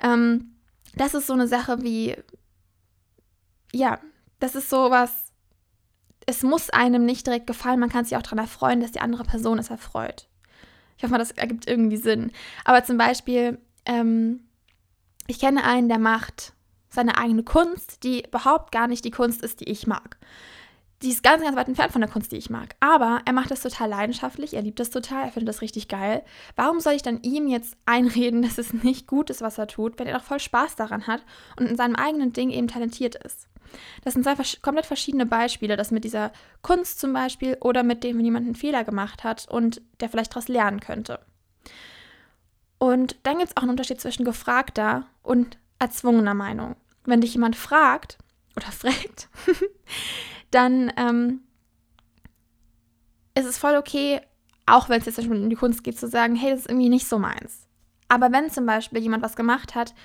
ähm, 0.01 0.55
das 0.95 1.13
ist 1.13 1.27
so 1.27 1.33
eine 1.33 1.47
Sache 1.47 1.81
wie, 1.83 2.15
ja, 3.73 3.99
das 4.39 4.55
ist 4.55 4.69
sowas, 4.69 5.11
es 6.25 6.43
muss 6.43 6.69
einem 6.69 7.05
nicht 7.05 7.27
direkt 7.27 7.47
gefallen, 7.47 7.79
man 7.79 7.89
kann 7.89 8.05
sich 8.05 8.15
auch 8.15 8.21
daran 8.21 8.39
erfreuen, 8.39 8.79
dass 8.79 8.91
die 8.91 9.01
andere 9.01 9.23
Person 9.23 9.59
es 9.59 9.69
erfreut. 9.69 10.27
Ich 10.97 11.03
hoffe 11.03 11.11
mal, 11.11 11.17
das 11.17 11.31
ergibt 11.31 11.67
irgendwie 11.67 11.97
Sinn. 11.97 12.31
Aber 12.63 12.83
zum 12.83 12.97
Beispiel, 12.97 13.59
ähm, 13.85 14.41
ich 15.27 15.39
kenne 15.39 15.63
einen, 15.63 15.89
der 15.89 15.99
macht 15.99 16.53
seine 16.89 17.17
eigene 17.17 17.43
Kunst, 17.43 18.03
die 18.03 18.23
überhaupt 18.25 18.71
gar 18.71 18.87
nicht 18.87 19.03
die 19.05 19.11
Kunst 19.11 19.41
ist, 19.41 19.59
die 19.59 19.69
ich 19.69 19.87
mag. 19.87 20.17
Die 21.01 21.09
ist 21.09 21.23
ganz, 21.23 21.43
ganz 21.43 21.57
weit 21.57 21.67
entfernt 21.67 21.91
von 21.91 21.99
der 21.99 22.09
Kunst, 22.09 22.31
die 22.31 22.37
ich 22.37 22.49
mag. 22.49 22.75
Aber 22.79 23.21
er 23.25 23.33
macht 23.33 23.51
das 23.51 23.61
total 23.61 23.89
leidenschaftlich, 23.89 24.53
er 24.53 24.61
liebt 24.61 24.79
das 24.79 24.89
total, 24.89 25.25
er 25.25 25.31
findet 25.31 25.49
das 25.49 25.61
richtig 25.61 25.89
geil. 25.89 26.23
Warum 26.55 26.79
soll 26.79 26.93
ich 26.93 27.01
dann 27.01 27.21
ihm 27.23 27.47
jetzt 27.47 27.75
einreden, 27.85 28.41
dass 28.43 28.57
es 28.57 28.73
nicht 28.73 29.07
gut 29.07 29.29
ist, 29.29 29.41
was 29.41 29.57
er 29.57 29.67
tut, 29.67 29.99
wenn 29.99 30.07
er 30.07 30.17
doch 30.17 30.23
voll 30.23 30.39
Spaß 30.39 30.75
daran 30.75 31.07
hat 31.07 31.25
und 31.59 31.67
in 31.67 31.75
seinem 31.75 31.95
eigenen 31.95 32.31
Ding 32.31 32.51
eben 32.51 32.67
talentiert 32.67 33.15
ist? 33.15 33.47
Das 34.03 34.13
sind 34.13 34.23
zwei 34.23 34.35
komplett 34.61 34.85
verschiedene 34.85 35.25
Beispiele, 35.25 35.75
das 35.75 35.91
mit 35.91 36.03
dieser 36.03 36.31
Kunst 36.61 36.99
zum 36.99 37.11
Beispiel 37.11 37.57
oder 37.59 37.83
mit 37.83 38.03
dem, 38.03 38.17
wenn 38.17 38.25
jemand 38.25 38.45
einen 38.45 38.55
Fehler 38.55 38.83
gemacht 38.83 39.23
hat 39.23 39.47
und 39.49 39.81
der 39.99 40.09
vielleicht 40.09 40.31
daraus 40.31 40.47
lernen 40.47 40.79
könnte. 40.79 41.19
Und 42.83 43.15
dann 43.23 43.37
gibt 43.37 43.49
es 43.49 43.55
auch 43.55 43.61
einen 43.61 43.71
Unterschied 43.71 44.01
zwischen 44.01 44.25
gefragter 44.25 45.05
und 45.21 45.57
erzwungener 45.79 46.33
Meinung. 46.33 46.75
Wenn 47.05 47.21
dich 47.21 47.31
jemand 47.31 47.55
fragt 47.55 48.17
oder 48.57 48.65
fragt, 48.73 49.29
dann 50.51 50.91
ähm, 50.97 51.43
ist 53.35 53.45
es 53.45 53.57
voll 53.57 53.77
okay, 53.77 54.19
auch 54.65 54.89
wenn 54.89 54.99
es 54.99 55.05
jetzt 55.05 55.17
um 55.17 55.49
die 55.49 55.55
Kunst 55.55 55.85
geht, 55.85 55.97
zu 55.97 56.09
sagen, 56.09 56.35
hey, 56.35 56.51
das 56.51 56.59
ist 56.59 56.69
irgendwie 56.69 56.89
nicht 56.89 57.07
so 57.07 57.19
meins. 57.19 57.69
Aber 58.09 58.33
wenn 58.33 58.51
zum 58.51 58.65
Beispiel 58.65 58.99
jemand 58.99 59.23
was 59.23 59.37
gemacht 59.37 59.75
hat, 59.75 59.95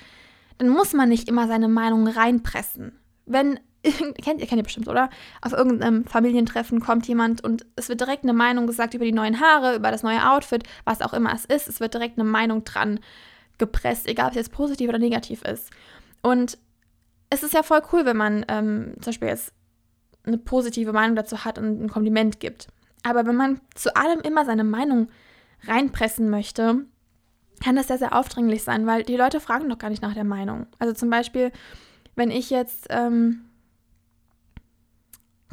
dann 0.57 0.69
muss 0.69 0.93
man 0.93 1.09
nicht 1.09 1.27
immer 1.27 1.49
seine 1.49 1.67
Meinung 1.67 2.07
reinpressen. 2.07 2.97
Wenn 3.25 3.59
kennt 3.83 4.41
ihr, 4.41 4.47
kennt 4.47 4.59
ihr 4.59 4.63
bestimmt, 4.63 4.87
oder? 4.87 5.09
Auf 5.41 5.53
irgendeinem 5.53 6.05
Familientreffen 6.05 6.79
kommt 6.79 7.07
jemand 7.07 7.43
und 7.43 7.65
es 7.75 7.89
wird 7.89 8.01
direkt 8.01 8.23
eine 8.23 8.33
Meinung 8.33 8.67
gesagt 8.67 8.93
über 8.93 9.05
die 9.05 9.11
neuen 9.11 9.39
Haare, 9.39 9.75
über 9.75 9.91
das 9.91 10.03
neue 10.03 10.29
Outfit, 10.29 10.63
was 10.83 11.01
auch 11.01 11.13
immer 11.13 11.33
es 11.33 11.45
ist. 11.45 11.67
Es 11.67 11.79
wird 11.79 11.93
direkt 11.93 12.19
eine 12.19 12.29
Meinung 12.29 12.63
dran 12.63 12.99
gepresst, 13.57 14.07
egal 14.07 14.27
ob 14.27 14.31
es 14.31 14.37
jetzt 14.37 14.51
positiv 14.51 14.89
oder 14.89 14.99
negativ 14.99 15.41
ist. 15.43 15.69
Und 16.21 16.57
es 17.29 17.43
ist 17.43 17.53
ja 17.53 17.63
voll 17.63 17.81
cool, 17.93 18.05
wenn 18.05 18.17
man 18.17 18.45
ähm, 18.47 18.93
zum 18.95 19.11
Beispiel 19.11 19.27
jetzt 19.29 19.53
eine 20.25 20.37
positive 20.37 20.93
Meinung 20.93 21.15
dazu 21.15 21.45
hat 21.45 21.57
und 21.57 21.83
ein 21.83 21.89
Kompliment 21.89 22.39
gibt. 22.39 22.67
Aber 23.03 23.25
wenn 23.25 23.35
man 23.35 23.61
zu 23.75 23.95
allem 23.95 24.19
immer 24.21 24.45
seine 24.45 24.63
Meinung 24.63 25.07
reinpressen 25.63 26.29
möchte, 26.29 26.85
kann 27.63 27.75
das 27.75 27.87
sehr, 27.87 27.97
sehr 27.97 28.15
aufdringlich 28.15 28.63
sein, 28.63 28.85
weil 28.87 29.03
die 29.03 29.17
Leute 29.17 29.39
fragen 29.39 29.69
doch 29.69 29.77
gar 29.77 29.89
nicht 29.89 30.01
nach 30.01 30.13
der 30.13 30.23
Meinung. 30.23 30.67
Also 30.79 30.93
zum 30.93 31.09
Beispiel, 31.09 31.51
wenn 32.15 32.31
ich 32.31 32.49
jetzt 32.49 32.87
ähm, 32.89 33.41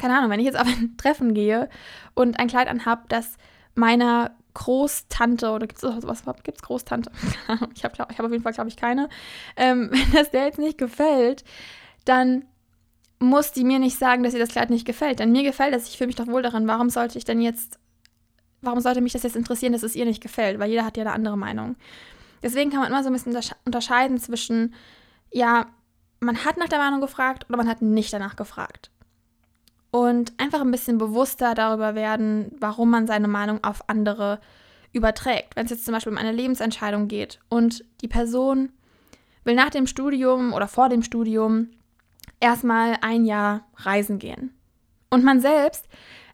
keine 0.00 0.16
Ahnung, 0.16 0.30
wenn 0.30 0.40
ich 0.40 0.46
jetzt 0.46 0.58
auf 0.58 0.66
ein 0.66 0.96
Treffen 0.98 1.34
gehe 1.34 1.68
und 2.14 2.38
ein 2.38 2.48
Kleid 2.48 2.68
anhab, 2.68 3.08
das 3.08 3.36
meiner 3.74 4.34
Großtante 4.54 5.50
oder 5.50 5.66
gibt 5.66 5.82
es 5.82 5.82
sowas 5.82 6.22
überhaupt? 6.22 6.44
Gibt 6.44 6.58
es 6.58 6.62
Großtante? 6.62 7.10
ich 7.74 7.84
habe 7.84 7.98
hab 7.98 8.20
auf 8.20 8.30
jeden 8.30 8.42
Fall, 8.42 8.52
glaube 8.52 8.68
ich, 8.68 8.76
keine. 8.76 9.08
Ähm, 9.56 9.90
wenn 9.92 10.12
das 10.12 10.30
der 10.30 10.44
jetzt 10.44 10.58
nicht 10.58 10.78
gefällt, 10.78 11.44
dann 12.04 12.44
muss 13.18 13.52
die 13.52 13.64
mir 13.64 13.78
nicht 13.78 13.98
sagen, 13.98 14.22
dass 14.22 14.34
ihr 14.34 14.40
das 14.40 14.50
Kleid 14.50 14.70
nicht 14.70 14.86
gefällt. 14.86 15.18
Denn 15.18 15.32
mir 15.32 15.42
gefällt 15.42 15.74
es, 15.74 15.88
ich 15.88 15.96
fühle 15.96 16.08
mich 16.08 16.16
doch 16.16 16.26
wohl 16.26 16.42
darin. 16.42 16.68
Warum 16.68 16.90
sollte 16.90 17.16
ich 17.16 17.24
denn 17.24 17.40
jetzt, 17.40 17.78
warum 18.60 18.80
sollte 18.80 19.00
mich 19.00 19.12
das 19.12 19.22
jetzt 19.22 19.36
interessieren, 19.36 19.72
dass 19.72 19.82
es 19.82 19.96
ihr 19.96 20.04
nicht 20.04 20.22
gefällt? 20.22 20.58
Weil 20.58 20.70
jeder 20.70 20.84
hat 20.84 20.96
ja 20.96 21.02
eine 21.02 21.12
andere 21.12 21.38
Meinung. 21.38 21.76
Deswegen 22.42 22.70
kann 22.70 22.80
man 22.80 22.88
immer 22.88 23.02
so 23.02 23.08
ein 23.08 23.14
bisschen 23.14 23.36
unterscheiden 23.64 24.18
zwischen, 24.18 24.74
ja, 25.32 25.66
man 26.20 26.44
hat 26.44 26.58
nach 26.58 26.68
der 26.68 26.78
Meinung 26.78 27.00
gefragt 27.00 27.46
oder 27.48 27.56
man 27.56 27.68
hat 27.68 27.80
nicht 27.80 28.12
danach 28.12 28.36
gefragt 28.36 28.90
und 29.90 30.32
einfach 30.38 30.60
ein 30.60 30.70
bisschen 30.70 30.98
bewusster 30.98 31.54
darüber 31.54 31.94
werden, 31.94 32.52
warum 32.58 32.90
man 32.90 33.06
seine 33.06 33.28
Meinung 33.28 33.62
auf 33.64 33.88
andere 33.88 34.40
überträgt. 34.92 35.56
Wenn 35.56 35.66
es 35.66 35.70
jetzt 35.70 35.84
zum 35.84 35.94
Beispiel 35.94 36.12
um 36.12 36.18
eine 36.18 36.32
Lebensentscheidung 36.32 37.08
geht 37.08 37.40
und 37.48 37.84
die 38.00 38.08
Person 38.08 38.70
will 39.44 39.54
nach 39.54 39.70
dem 39.70 39.86
Studium 39.86 40.52
oder 40.52 40.68
vor 40.68 40.88
dem 40.88 41.02
Studium 41.02 41.68
erstmal 42.40 42.96
ein 43.00 43.24
Jahr 43.24 43.66
reisen 43.76 44.18
gehen. 44.18 44.52
Und 45.10 45.24
man 45.24 45.40
selbst 45.40 45.86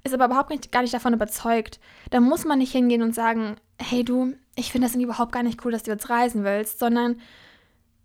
ist 0.05 0.15
aber 0.15 0.25
überhaupt 0.25 0.51
nicht, 0.51 0.73
gar 0.73 0.83
nicht 0.83 0.95
davon 0.95 1.15
überzeugt, 1.15 1.79
dann 2.11 2.25
muss 2.25 2.45
man 2.45 2.59
nicht 2.59 2.73
hingehen 2.73 3.03
und 3.03 3.15
sagen, 3.15 3.57
hey 3.79 4.05
du, 4.05 4.35
ich 4.57 4.73
finde 4.73 4.89
das 4.89 4.97
überhaupt 4.97 5.33
gar 5.33 5.43
nicht 5.43 5.65
cool, 5.65 5.73
dass 5.73 5.85
du 5.85 5.91
jetzt 5.91 6.11
reisen 6.11 6.43
willst, 6.45 6.79
sondern 6.79 7.21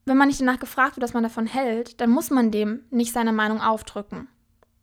wenn 0.06 0.18
man 0.18 0.28
nicht 0.28 0.40
danach 0.40 0.60
gefragt 0.60 0.96
wird, 0.96 1.04
was 1.04 1.14
man 1.14 1.24
davon 1.24 1.48
hält, 1.48 2.00
dann 2.00 2.10
muss 2.10 2.30
man 2.30 2.52
dem 2.52 2.82
nicht 2.92 3.14
seine 3.14 3.34
Meinung 3.34 3.62
aufdrücken 3.62 4.28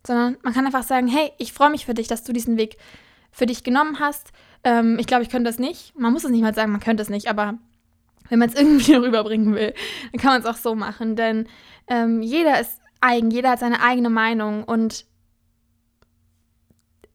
sondern 0.07 0.37
man 0.43 0.53
kann 0.53 0.67
einfach 0.67 0.83
sagen, 0.83 1.09
hey, 1.09 1.33
ich 1.39 1.53
freue 1.53 1.71
mich 1.71 1.87
für 1.87 1.95
dich, 1.95 2.09
dass 2.09 2.25
du 2.25 2.33
diesen 2.33 2.57
Weg 2.57 2.77
für 3.31 3.47
dich 3.47 3.65
genommen 3.65 3.99
hast. 4.01 4.33
Ähm, 4.63 4.99
ich 4.99 5.07
glaube, 5.07 5.23
ich 5.23 5.31
könnte 5.31 5.49
das 5.49 5.59
nicht. 5.59 5.99
Man 5.99 6.13
muss 6.13 6.25
es 6.25 6.31
nicht 6.31 6.43
mal 6.43 6.55
sagen, 6.55 6.73
man 6.73 6.81
könnte 6.81 7.03
es 7.03 7.11
nicht, 7.11 7.29
aber 7.29 7.55
wenn 8.29 8.39
man 8.39 8.49
es 8.49 8.55
irgendwie 8.61 8.95
rüberbringen 8.95 9.55
will, 9.55 9.75
dann 10.13 10.21
kann 10.21 10.33
man 10.33 10.41
es 10.41 10.47
auch 10.47 10.57
so 10.57 10.75
machen, 10.75 11.17
denn 11.17 11.49
ähm, 11.89 12.23
jeder 12.23 12.61
ist 12.61 12.81
eigen, 13.01 13.31
jeder 13.31 13.51
hat 13.51 13.61
seine 13.61 13.83
eigene 13.83 14.11
Meinung 14.11 14.65
und 14.65 15.05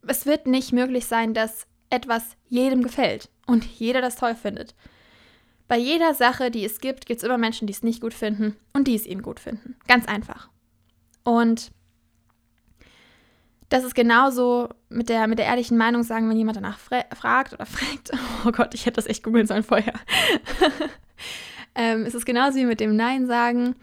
es 0.06 0.26
wird 0.26 0.46
nicht 0.46 0.72
möglich 0.72 1.06
sein, 1.06 1.34
dass 1.34 1.66
etwas 1.90 2.36
jedem 2.48 2.82
gefällt 2.82 3.28
und 3.46 3.64
jeder 3.64 4.00
das 4.00 4.16
toll 4.16 4.34
findet. 4.34 4.74
Bei 5.66 5.76
jeder 5.76 6.14
Sache, 6.14 6.50
die 6.50 6.64
es 6.64 6.80
gibt, 6.80 7.06
gibt 7.06 7.18
es 7.18 7.24
immer 7.24 7.38
Menschen, 7.38 7.66
die 7.66 7.72
es 7.72 7.82
nicht 7.82 8.00
gut 8.00 8.14
finden 8.14 8.56
und 8.72 8.88
die 8.88 8.94
es 8.94 9.06
eben 9.06 9.22
gut 9.22 9.38
finden. 9.38 9.76
Ganz 9.86 10.06
einfach. 10.06 10.48
Und 11.22 11.70
das 13.70 13.84
ist 13.84 13.94
genauso 13.94 14.68
mit 14.88 15.08
der, 15.08 15.28
mit 15.28 15.38
der 15.38 15.46
ehrlichen 15.46 15.78
Meinung 15.78 16.02
sagen, 16.02 16.28
wenn 16.28 16.36
jemand 16.36 16.56
danach 16.56 16.78
fragt 16.78 17.54
oder 17.54 17.66
fragt. 17.66 18.10
Oh 18.44 18.50
Gott, 18.52 18.74
ich 18.74 18.84
hätte 18.84 18.96
das 18.96 19.06
echt 19.06 19.22
googeln 19.22 19.46
sollen 19.46 19.62
vorher. 19.62 19.94
ähm, 21.74 22.04
es 22.04 22.14
ist 22.14 22.26
genauso 22.26 22.58
wie 22.58 22.66
mit 22.66 22.80
dem 22.80 22.96
Nein 22.96 23.26
sagen. 23.26 23.76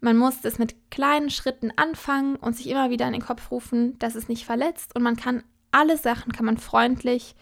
Man 0.00 0.16
muss 0.16 0.40
das 0.40 0.58
mit 0.58 0.90
kleinen 0.90 1.28
Schritten 1.28 1.72
anfangen 1.76 2.36
und 2.36 2.56
sich 2.56 2.68
immer 2.68 2.90
wieder 2.90 3.06
in 3.06 3.12
den 3.12 3.22
Kopf 3.22 3.50
rufen, 3.50 3.98
dass 3.98 4.14
es 4.14 4.28
nicht 4.28 4.46
verletzt 4.46 4.96
und 4.96 5.02
man 5.02 5.16
kann 5.16 5.42
alle 5.72 5.96
Sachen 5.96 6.32
kann 6.32 6.46
man 6.46 6.58
freundlich 6.58 7.34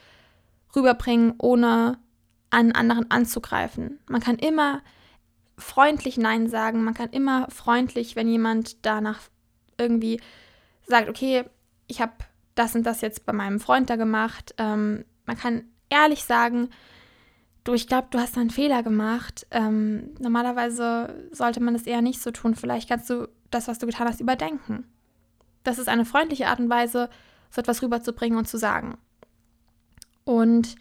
rüberbringen, 0.74 1.34
ohne 1.38 1.98
einen 2.50 2.72
anderen 2.72 3.10
anzugreifen. 3.10 3.98
Man 4.08 4.20
kann 4.20 4.36
immer 4.36 4.82
freundlich 5.58 6.16
Nein 6.16 6.48
sagen, 6.48 6.84
man 6.84 6.94
kann 6.94 7.10
immer 7.10 7.48
freundlich, 7.50 8.16
wenn 8.16 8.28
jemand 8.28 8.84
danach 8.86 9.20
irgendwie 9.78 10.20
sagt, 10.86 11.08
okay, 11.08 11.44
ich 11.90 12.00
habe 12.00 12.12
das 12.54 12.74
und 12.74 12.84
das 12.84 13.00
jetzt 13.00 13.26
bei 13.26 13.32
meinem 13.32 13.60
Freund 13.60 13.90
da 13.90 13.96
gemacht. 13.96 14.54
Ähm, 14.58 15.04
man 15.26 15.36
kann 15.36 15.64
ehrlich 15.88 16.24
sagen, 16.24 16.70
du, 17.64 17.74
ich 17.74 17.86
glaube, 17.86 18.08
du 18.10 18.18
hast 18.18 18.38
einen 18.38 18.50
Fehler 18.50 18.82
gemacht. 18.82 19.46
Ähm, 19.50 20.14
normalerweise 20.18 21.28
sollte 21.32 21.60
man 21.60 21.74
das 21.74 21.84
eher 21.84 22.02
nicht 22.02 22.20
so 22.22 22.30
tun. 22.30 22.54
Vielleicht 22.54 22.88
kannst 22.88 23.10
du 23.10 23.28
das, 23.50 23.68
was 23.68 23.78
du 23.78 23.86
getan 23.86 24.08
hast, 24.08 24.20
überdenken. 24.20 24.84
das 25.64 25.78
ist 25.78 25.88
eine 25.88 26.04
freundliche 26.06 26.46
Art 26.46 26.60
und 26.60 26.70
Weise, 26.70 27.10
so 27.50 27.60
etwas 27.60 27.82
rüberzubringen 27.82 28.38
und 28.38 28.46
zu 28.46 28.56
sagen. 28.56 28.96
Und 30.24 30.76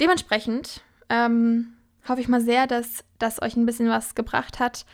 dementsprechend 0.00 0.82
ähm, 1.08 1.74
hoffe 2.08 2.20
ich 2.20 2.28
mal 2.28 2.40
sehr, 2.40 2.66
dass 2.66 3.04
das 3.18 3.40
euch 3.40 3.56
ein 3.56 3.66
bisschen 3.66 3.88
was 3.88 4.14
gebracht 4.14 4.58
hat 4.58 4.84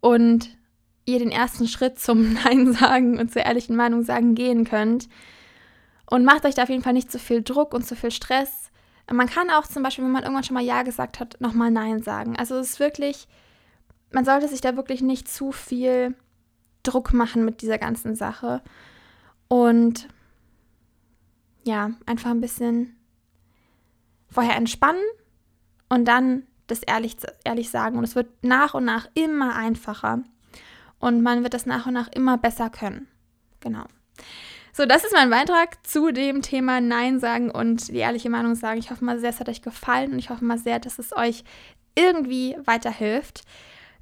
und 0.00 0.50
ihr 1.04 1.18
den 1.18 1.30
ersten 1.30 1.66
Schritt 1.66 1.98
zum 1.98 2.32
Nein 2.44 2.72
sagen 2.72 3.18
und 3.18 3.32
zur 3.32 3.42
ehrlichen 3.42 3.76
Meinung 3.76 4.02
sagen 4.02 4.34
gehen 4.34 4.64
könnt. 4.64 5.08
Und 6.06 6.24
macht 6.24 6.44
euch 6.44 6.54
da 6.54 6.64
auf 6.64 6.68
jeden 6.68 6.82
Fall 6.82 6.92
nicht 6.92 7.10
zu 7.10 7.18
viel 7.18 7.42
Druck 7.42 7.72
und 7.72 7.86
zu 7.86 7.96
viel 7.96 8.10
Stress. 8.10 8.70
Man 9.10 9.28
kann 9.28 9.50
auch 9.50 9.66
zum 9.66 9.82
Beispiel, 9.82 10.04
wenn 10.04 10.12
man 10.12 10.22
irgendwann 10.22 10.44
schon 10.44 10.54
mal 10.54 10.62
Ja 10.62 10.82
gesagt 10.82 11.20
hat, 11.20 11.40
nochmal 11.40 11.70
Nein 11.70 12.02
sagen. 12.02 12.36
Also 12.36 12.56
es 12.56 12.70
ist 12.70 12.80
wirklich, 12.80 13.26
man 14.10 14.24
sollte 14.24 14.48
sich 14.48 14.60
da 14.60 14.76
wirklich 14.76 15.00
nicht 15.00 15.28
zu 15.28 15.52
viel 15.52 16.14
Druck 16.82 17.12
machen 17.12 17.44
mit 17.44 17.62
dieser 17.62 17.78
ganzen 17.78 18.14
Sache. 18.14 18.62
Und 19.48 20.08
ja, 21.64 21.92
einfach 22.06 22.30
ein 22.30 22.40
bisschen 22.40 22.96
vorher 24.28 24.56
entspannen 24.56 25.02
und 25.88 26.06
dann 26.06 26.44
das 26.66 26.82
ehrlich, 26.82 27.16
ehrlich 27.44 27.70
sagen. 27.70 27.98
Und 27.98 28.04
es 28.04 28.16
wird 28.16 28.28
nach 28.42 28.74
und 28.74 28.84
nach 28.84 29.08
immer 29.14 29.54
einfacher. 29.56 30.22
Und 31.02 31.20
man 31.20 31.42
wird 31.42 31.52
das 31.52 31.66
nach 31.66 31.86
und 31.86 31.94
nach 31.94 32.06
immer 32.12 32.38
besser 32.38 32.70
können. 32.70 33.08
Genau. 33.58 33.84
So, 34.72 34.86
das 34.86 35.02
ist 35.02 35.12
mein 35.12 35.30
Beitrag 35.30 35.84
zu 35.84 36.12
dem 36.12 36.42
Thema 36.42 36.80
Nein 36.80 37.18
sagen 37.18 37.50
und 37.50 37.88
die 37.88 37.96
ehrliche 37.96 38.30
Meinung 38.30 38.54
sagen. 38.54 38.78
Ich 38.78 38.92
hoffe 38.92 39.04
mal 39.04 39.18
sehr, 39.18 39.30
es 39.30 39.40
hat 39.40 39.48
euch 39.48 39.62
gefallen 39.62 40.12
und 40.12 40.20
ich 40.20 40.30
hoffe 40.30 40.44
mal 40.44 40.58
sehr, 40.58 40.78
dass 40.78 41.00
es 41.00 41.14
euch 41.14 41.42
irgendwie 41.96 42.56
weiterhilft. 42.64 43.42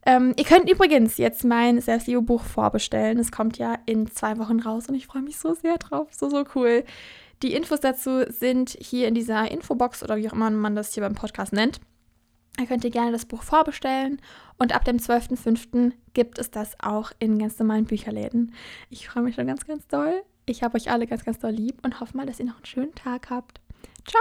Ähm, 0.05 0.35
ihr 0.37 0.45
könnt 0.45 0.71
übrigens 0.71 1.17
jetzt 1.17 1.43
mein 1.43 1.81
Selbstliebe-Buch 1.81 2.43
vorbestellen. 2.43 3.19
Es 3.19 3.33
kommt 3.33 3.57
ja 3.57 3.79
in 3.87 4.11
zwei 4.11 4.37
Wochen 4.37 4.61
raus 4.61 4.87
und 4.87 4.95
ich 4.95 5.07
freue 5.07 5.23
mich 5.23 5.39
so 5.39 5.55
sehr 5.55 5.79
drauf. 5.79 6.09
So, 6.13 6.29
so 6.29 6.45
cool. 6.55 6.85
Die 7.43 7.55
Infos 7.55 7.81
dazu 7.81 8.25
sind 8.29 8.77
hier 8.79 9.09
in 9.09 9.15
dieser 9.15 9.51
Infobox 9.51 10.03
oder 10.03 10.19
wie 10.19 10.29
auch 10.29 10.35
immer 10.35 10.51
man 10.51 10.77
das 10.77 10.93
hier 10.93 11.03
beim 11.03 11.15
Podcast 11.15 11.55
nennt. 11.55 11.81
Da 12.61 12.67
könnt 12.67 12.85
ihr 12.85 12.91
gerne 12.91 13.11
das 13.11 13.25
Buch 13.25 13.43
vorbestellen 13.43 14.21
und 14.59 14.75
ab 14.75 14.85
dem 14.85 14.99
12.05. 14.99 15.93
gibt 16.13 16.39
es 16.39 16.51
das 16.51 16.79
auch 16.79 17.11
in 17.19 17.39
ganz 17.39 17.59
normalen 17.59 17.87
Bücherläden. 17.87 18.53
Ich 18.91 19.09
freue 19.09 19.23
mich 19.23 19.37
schon 19.37 19.47
ganz, 19.47 19.67
ganz 19.67 19.89
doll. 19.89 20.23
Ich 20.45 20.63
habe 20.63 20.77
euch 20.77 20.91
alle 20.91 21.07
ganz, 21.07 21.25
ganz 21.25 21.39
doll 21.39 21.53
lieb 21.53 21.79
und 21.83 22.01
hoffe 22.01 22.15
mal, 22.19 22.27
dass 22.27 22.39
ihr 22.39 22.45
noch 22.45 22.57
einen 22.57 22.67
schönen 22.67 22.95
Tag 22.95 23.31
habt. 23.31 23.63
Ciao! 24.07 24.21